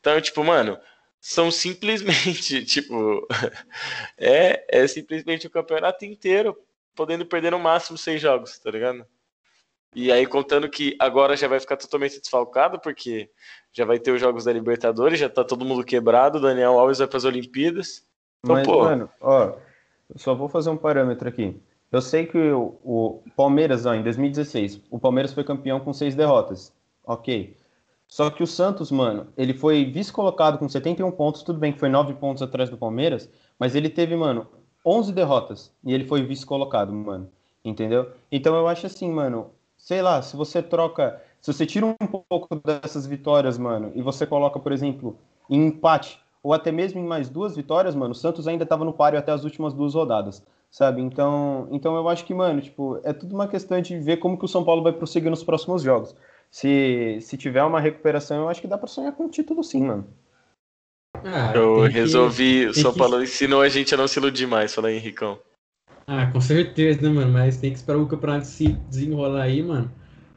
Então, 0.00 0.18
tipo, 0.20 0.42
mano, 0.42 0.78
são 1.20 1.50
simplesmente, 1.50 2.64
tipo, 2.66 3.26
é, 4.16 4.64
é 4.68 4.86
simplesmente 4.86 5.46
o 5.46 5.50
campeonato 5.50 6.04
inteiro 6.06 6.56
podendo 6.94 7.26
perder 7.26 7.52
no 7.52 7.58
máximo 7.58 7.98
seis 7.98 8.20
jogos, 8.20 8.58
tá 8.58 8.70
ligado? 8.70 9.06
E 9.94 10.10
aí, 10.10 10.26
contando 10.26 10.70
que 10.70 10.96
agora 10.98 11.36
já 11.36 11.46
vai 11.48 11.60
ficar 11.60 11.76
totalmente 11.76 12.18
desfalcado, 12.18 12.80
porque 12.80 13.30
já 13.72 13.84
vai 13.84 13.98
ter 13.98 14.10
os 14.10 14.20
jogos 14.20 14.44
da 14.44 14.52
Libertadores, 14.52 15.20
já 15.20 15.28
tá 15.28 15.44
todo 15.44 15.66
mundo 15.66 15.84
quebrado, 15.84 16.40
Daniel 16.40 16.78
Alves 16.78 16.98
vai 16.98 17.06
para 17.06 17.18
as 17.18 17.24
Olimpíadas. 17.24 18.06
Então, 18.44 18.56
Mas, 18.56 18.66
pô... 18.66 18.82
mano, 18.82 19.08
ó, 19.20 19.52
só 20.16 20.34
vou 20.34 20.48
fazer 20.48 20.70
um 20.70 20.76
parâmetro 20.76 21.28
aqui. 21.28 21.60
Eu 21.92 22.00
sei 22.02 22.26
que 22.26 22.38
o, 22.38 22.74
o 22.82 23.22
Palmeiras, 23.36 23.86
ó, 23.86 23.94
em 23.94 24.02
2016, 24.02 24.80
o 24.90 24.98
Palmeiras 24.98 25.32
foi 25.32 25.44
campeão 25.44 25.78
com 25.78 25.92
seis 25.92 26.14
derrotas. 26.14 26.72
Ok. 27.04 27.56
Só 28.08 28.30
que 28.30 28.42
o 28.42 28.46
Santos, 28.46 28.90
mano, 28.90 29.28
ele 29.36 29.54
foi 29.54 29.84
vice-colocado 29.84 30.58
com 30.58 30.68
71 30.68 31.10
pontos. 31.12 31.42
Tudo 31.42 31.58
bem 31.58 31.72
que 31.72 31.78
foi 31.78 31.88
nove 31.88 32.14
pontos 32.14 32.42
atrás 32.42 32.68
do 32.68 32.76
Palmeiras, 32.76 33.28
mas 33.58 33.74
ele 33.74 33.88
teve, 33.88 34.16
mano, 34.16 34.46
11 34.84 35.12
derrotas. 35.12 35.72
E 35.84 35.92
ele 35.94 36.04
foi 36.04 36.22
vice-colocado, 36.22 36.92
mano. 36.92 37.30
Entendeu? 37.64 38.10
Então 38.30 38.56
eu 38.56 38.66
acho 38.66 38.86
assim, 38.86 39.10
mano, 39.10 39.50
sei 39.76 40.02
lá, 40.02 40.20
se 40.20 40.36
você 40.36 40.62
troca. 40.62 41.22
Se 41.40 41.52
você 41.52 41.64
tira 41.66 41.86
um 41.86 41.94
pouco 42.28 42.54
dessas 42.56 43.06
vitórias, 43.06 43.58
mano, 43.58 43.92
e 43.94 44.02
você 44.02 44.26
coloca, 44.26 44.58
por 44.58 44.72
exemplo, 44.72 45.16
em 45.50 45.66
empate 45.66 46.21
ou 46.42 46.52
até 46.52 46.72
mesmo 46.72 46.98
em 46.98 47.04
mais 47.04 47.28
duas 47.28 47.54
vitórias, 47.54 47.94
mano, 47.94 48.12
o 48.12 48.14
Santos 48.14 48.48
ainda 48.48 48.64
estava 48.64 48.84
no 48.84 48.92
páreo 48.92 49.18
até 49.18 49.30
as 49.30 49.44
últimas 49.44 49.72
duas 49.72 49.94
rodadas, 49.94 50.42
sabe? 50.70 51.00
Então, 51.00 51.68
então 51.70 51.94
eu 51.94 52.08
acho 52.08 52.24
que, 52.24 52.34
mano, 52.34 52.60
tipo, 52.60 53.00
é 53.04 53.12
tudo 53.12 53.34
uma 53.34 53.46
questão 53.46 53.80
de 53.80 53.98
ver 53.98 54.16
como 54.16 54.36
que 54.36 54.44
o 54.44 54.48
São 54.48 54.64
Paulo 54.64 54.82
vai 54.82 54.92
prosseguir 54.92 55.30
nos 55.30 55.44
próximos 55.44 55.82
jogos. 55.82 56.16
Se, 56.50 57.18
se 57.20 57.36
tiver 57.36 57.62
uma 57.62 57.80
recuperação, 57.80 58.42
eu 58.42 58.48
acho 58.48 58.60
que 58.60 58.66
dá 58.66 58.76
para 58.76 58.88
sonhar 58.88 59.12
com 59.12 59.26
o 59.26 59.30
título 59.30 59.62
sim, 59.62 59.84
mano. 59.84 60.06
Ah, 61.24 61.52
eu 61.54 61.82
resolvi, 61.82 62.66
o 62.66 62.74
São 62.74 62.92
que... 62.92 62.98
Paulo 62.98 63.22
ensinou 63.22 63.60
a 63.60 63.68
gente 63.68 63.94
a 63.94 63.96
não 63.96 64.08
se 64.08 64.18
iludir 64.18 64.46
mais, 64.46 64.74
fala 64.74 64.88
aí, 64.88 64.96
Henricão. 64.96 65.38
Ah, 66.06 66.26
com 66.26 66.40
certeza, 66.40 67.00
né, 67.02 67.08
mano? 67.08 67.32
Mas 67.32 67.56
tem 67.58 67.70
que 67.70 67.78
esperar 67.78 67.98
o 67.98 68.08
campeonato 68.08 68.46
se 68.46 68.72
desenrolar 68.90 69.42
aí, 69.42 69.62
mano. 69.62 69.90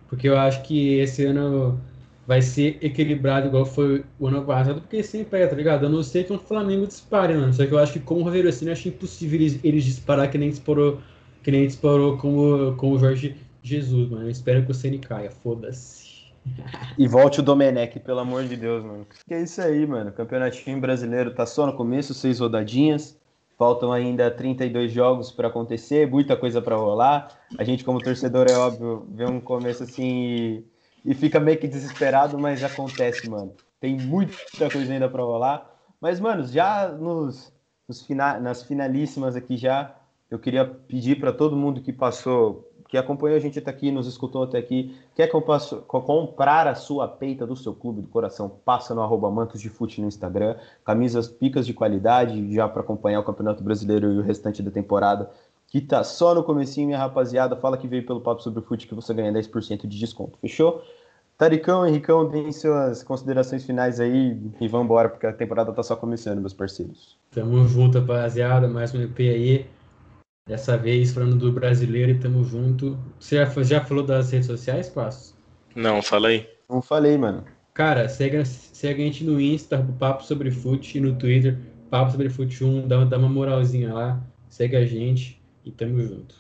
Porque 0.08 0.30
eu 0.30 0.38
acho 0.38 0.62
que 0.62 1.00
esse 1.00 1.26
ano 1.26 1.82
vai 2.28 2.42
ser 2.42 2.78
equilibrado 2.82 3.48
igual 3.48 3.66
foi 3.66 4.04
o 4.20 4.28
ano 4.28 4.44
passado, 4.44 4.82
porque 4.82 5.04
sempre 5.04 5.42
é, 5.42 5.48
tá 5.48 5.56
ligado? 5.56 5.86
Eu 5.86 5.90
não 5.90 6.02
sei 6.02 6.24
que 6.24 6.34
um 6.34 6.40
Flamengo 6.40 6.88
dispare, 6.88 7.34
mano. 7.36 7.54
Só 7.54 7.66
que 7.66 7.72
eu 7.72 7.78
acho 7.78 7.94
que 7.94 8.00
com 8.00 8.16
o 8.16 8.24
Rogério 8.24 8.50
assim, 8.50 8.66
eu 8.66 8.72
acho 8.72 8.88
impossível 8.88 9.40
eles, 9.40 9.60
eles 9.64 9.84
disparar 9.84 10.30
que 10.32 10.38
nem 10.38 10.50
disparou, 10.50 11.00
que 11.44 11.52
nem 11.52 11.68
disparou 11.68 12.18
com 12.18 12.38
o, 12.38 12.76
com 12.76 12.92
o 12.92 13.00
Jorge 13.00 13.36
Jesus, 13.62 14.10
mano. 14.10 14.26
Eu 14.26 14.30
espero 14.30 14.66
que 14.66 14.72
o 14.72 14.74
Ceni 14.74 15.00
caia, 15.00 15.32
foda-se. 15.32 16.06
E 16.98 17.08
volte 17.08 17.40
o 17.40 17.44
Domenech, 17.44 18.00
pelo 18.00 18.20
amor 18.20 18.44
de 18.44 18.56
Deus, 18.56 18.84
mano. 18.84 19.06
Que 19.28 19.34
é 19.34 19.42
isso 19.42 19.60
aí, 19.62 19.86
mano. 19.86 20.12
Campeonatinho 20.12 20.80
brasileiro 20.80 21.34
tá 21.34 21.46
só 21.46 21.66
no 21.66 21.74
começo, 21.74 22.14
seis 22.14 22.40
rodadinhas. 22.40 23.18
Faltam 23.58 23.92
ainda 23.92 24.30
32 24.30 24.92
jogos 24.92 25.32
para 25.32 25.48
acontecer, 25.48 26.08
muita 26.08 26.36
coisa 26.36 26.62
para 26.62 26.76
rolar. 26.76 27.30
A 27.58 27.64
gente, 27.64 27.84
como 27.84 28.00
torcedor, 28.00 28.48
é 28.50 28.54
óbvio, 28.54 29.08
vê 29.10 29.26
um 29.26 29.40
começo 29.40 29.84
assim 29.84 30.64
e, 31.06 31.14
fica 31.14 31.40
meio 31.40 31.60
que 31.60 31.68
desesperado, 31.68 32.38
mas 32.38 32.64
acontece, 32.64 33.30
mano. 33.30 33.54
Tem 33.80 33.96
muita 33.96 34.70
coisa 34.72 34.92
ainda 34.92 35.10
para 35.10 35.24
rolar. 35.24 35.70
Mas, 36.02 36.20
mano, 36.20 36.46
já 36.46 36.88
nos, 36.90 37.54
nos 37.88 38.02
fina, 38.02 38.40
nas 38.40 38.64
finalíssimas 38.64 39.36
aqui 39.36 39.58
já, 39.58 39.96
eu 40.30 40.40
queria 40.40 40.66
pedir 40.66 41.20
para 41.20 41.32
todo 41.32 41.56
mundo 41.56 41.82
que 41.82 41.94
passou 41.94 42.72
que 42.88 42.98
acompanhou 42.98 43.36
a 43.36 43.40
gente 43.40 43.60
até 43.60 43.72
aqui, 43.72 43.92
nos 43.92 44.08
escutou 44.08 44.44
até 44.44 44.58
aqui, 44.58 44.96
quer 45.16 45.28
comprar 45.28 46.68
a 46.68 46.76
sua 46.76 47.08
peita 47.08 47.46
do 47.46 47.56
seu 47.56 47.74
clube 47.74 48.02
do 48.02 48.08
coração, 48.08 48.50
passa 48.64 48.94
no 48.94 49.02
arroba 49.02 49.30
Mantos 49.30 49.60
de 49.60 49.70
Fute 49.70 50.00
no 50.00 50.08
Instagram, 50.08 50.56
camisas 50.84 51.28
picas 51.28 51.66
de 51.66 51.74
qualidade, 51.74 52.54
já 52.54 52.68
para 52.68 52.82
acompanhar 52.82 53.20
o 53.20 53.24
Campeonato 53.24 53.64
Brasileiro 53.64 54.14
e 54.14 54.20
o 54.20 54.22
restante 54.22 54.62
da 54.62 54.72
temporada, 54.72 55.30
que 55.76 55.82
tá 55.82 56.06
só 56.06 56.34
no 56.34 56.42
comecinho, 56.42 56.88
minha 56.88 56.98
rapaziada, 56.98 57.54
fala 57.58 57.78
que 57.78 57.86
veio 57.86 58.06
pelo 58.06 58.22
Papo 58.22 58.42
Sobre 58.42 58.60
o 58.60 58.64
Fute 58.64 58.88
que 58.88 58.96
você 58.96 59.14
ganha 59.14 59.34
10% 59.34 59.86
de 59.86 60.00
desconto, 60.00 60.40
fechou? 60.40 60.82
Taricão, 61.38 61.86
Henricão, 61.86 62.30
deem 62.30 62.50
suas 62.54 63.04
considerações 63.04 63.66
finais 63.66 64.00
aí 64.00 64.40
e 64.62 64.68
vamos 64.70 64.86
embora, 64.86 65.10
porque 65.10 65.28
a 65.28 65.34
temporada 65.34 65.74
tá 65.74 65.84
só 65.84 65.98
começando, 65.98 66.40
meus 66.40 66.54
parceiros. 66.54 67.18
Tamo 67.30 67.68
junto, 67.68 68.00
rapaziada, 68.00 68.70
mais 68.70 68.96
um 68.96 69.02
EP 69.02 69.20
aí. 69.20 69.66
Dessa 70.48 70.78
vez 70.78 71.14
falando 71.14 71.36
do 71.36 71.52
brasileiro 71.52 72.12
e 72.12 72.20
tamo 72.20 72.42
junto. 72.46 72.98
Você 73.20 73.36
já, 73.36 73.64
já 73.64 73.84
falou 73.84 74.06
das 74.06 74.32
redes 74.32 74.48
sociais, 74.48 74.88
Passos? 74.88 75.36
Não, 75.76 76.02
fala 76.02 76.30
aí. 76.30 76.48
Não 76.70 76.82
falei, 76.82 77.18
mano. 77.18 77.44
Cara, 77.74 78.08
segue, 78.08 78.46
segue 78.46 79.02
a 79.02 79.06
gente 79.08 79.26
no 79.26 79.42
Insta, 79.42 79.86
Papo 80.00 80.24
Sobre 80.24 80.52
Fute, 80.52 80.98
e 80.98 81.02
no 81.02 81.16
Twitter, 81.16 81.60
Papo 81.90 82.12
Sobre 82.12 82.30
Fute 82.30 82.64
1, 82.64 82.88
dá, 82.88 83.04
dá 83.04 83.18
uma 83.18 83.28
moralzinha 83.28 83.94
lá, 83.94 84.24
segue 84.48 84.78
a 84.78 84.86
gente 84.86 85.35
e 85.66 85.72
tamo 85.72 86.02
junto. 86.02 86.36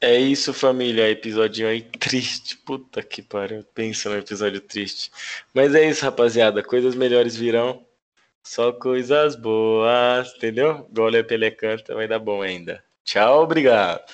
É 0.00 0.18
isso, 0.18 0.52
família. 0.52 1.08
Episódio 1.08 1.66
aí 1.66 1.82
triste. 1.98 2.56
Puta 2.58 3.02
que 3.02 3.22
pariu. 3.22 3.64
Pensa 3.74 4.10
no 4.10 4.16
episódio 4.16 4.60
triste. 4.60 5.10
Mas 5.54 5.74
é 5.74 5.88
isso, 5.88 6.04
rapaziada. 6.04 6.62
Coisas 6.62 6.94
melhores 6.94 7.36
virão. 7.36 7.86
Só 8.42 8.72
coisas 8.72 9.34
boas, 9.34 10.32
entendeu? 10.36 10.88
Gole 10.92 11.24
Pelé 11.24 11.50
canta, 11.50 11.94
vai 11.94 12.06
dar 12.06 12.20
bom 12.20 12.42
ainda. 12.42 12.82
Tchau, 13.04 13.42
obrigado. 13.42 14.12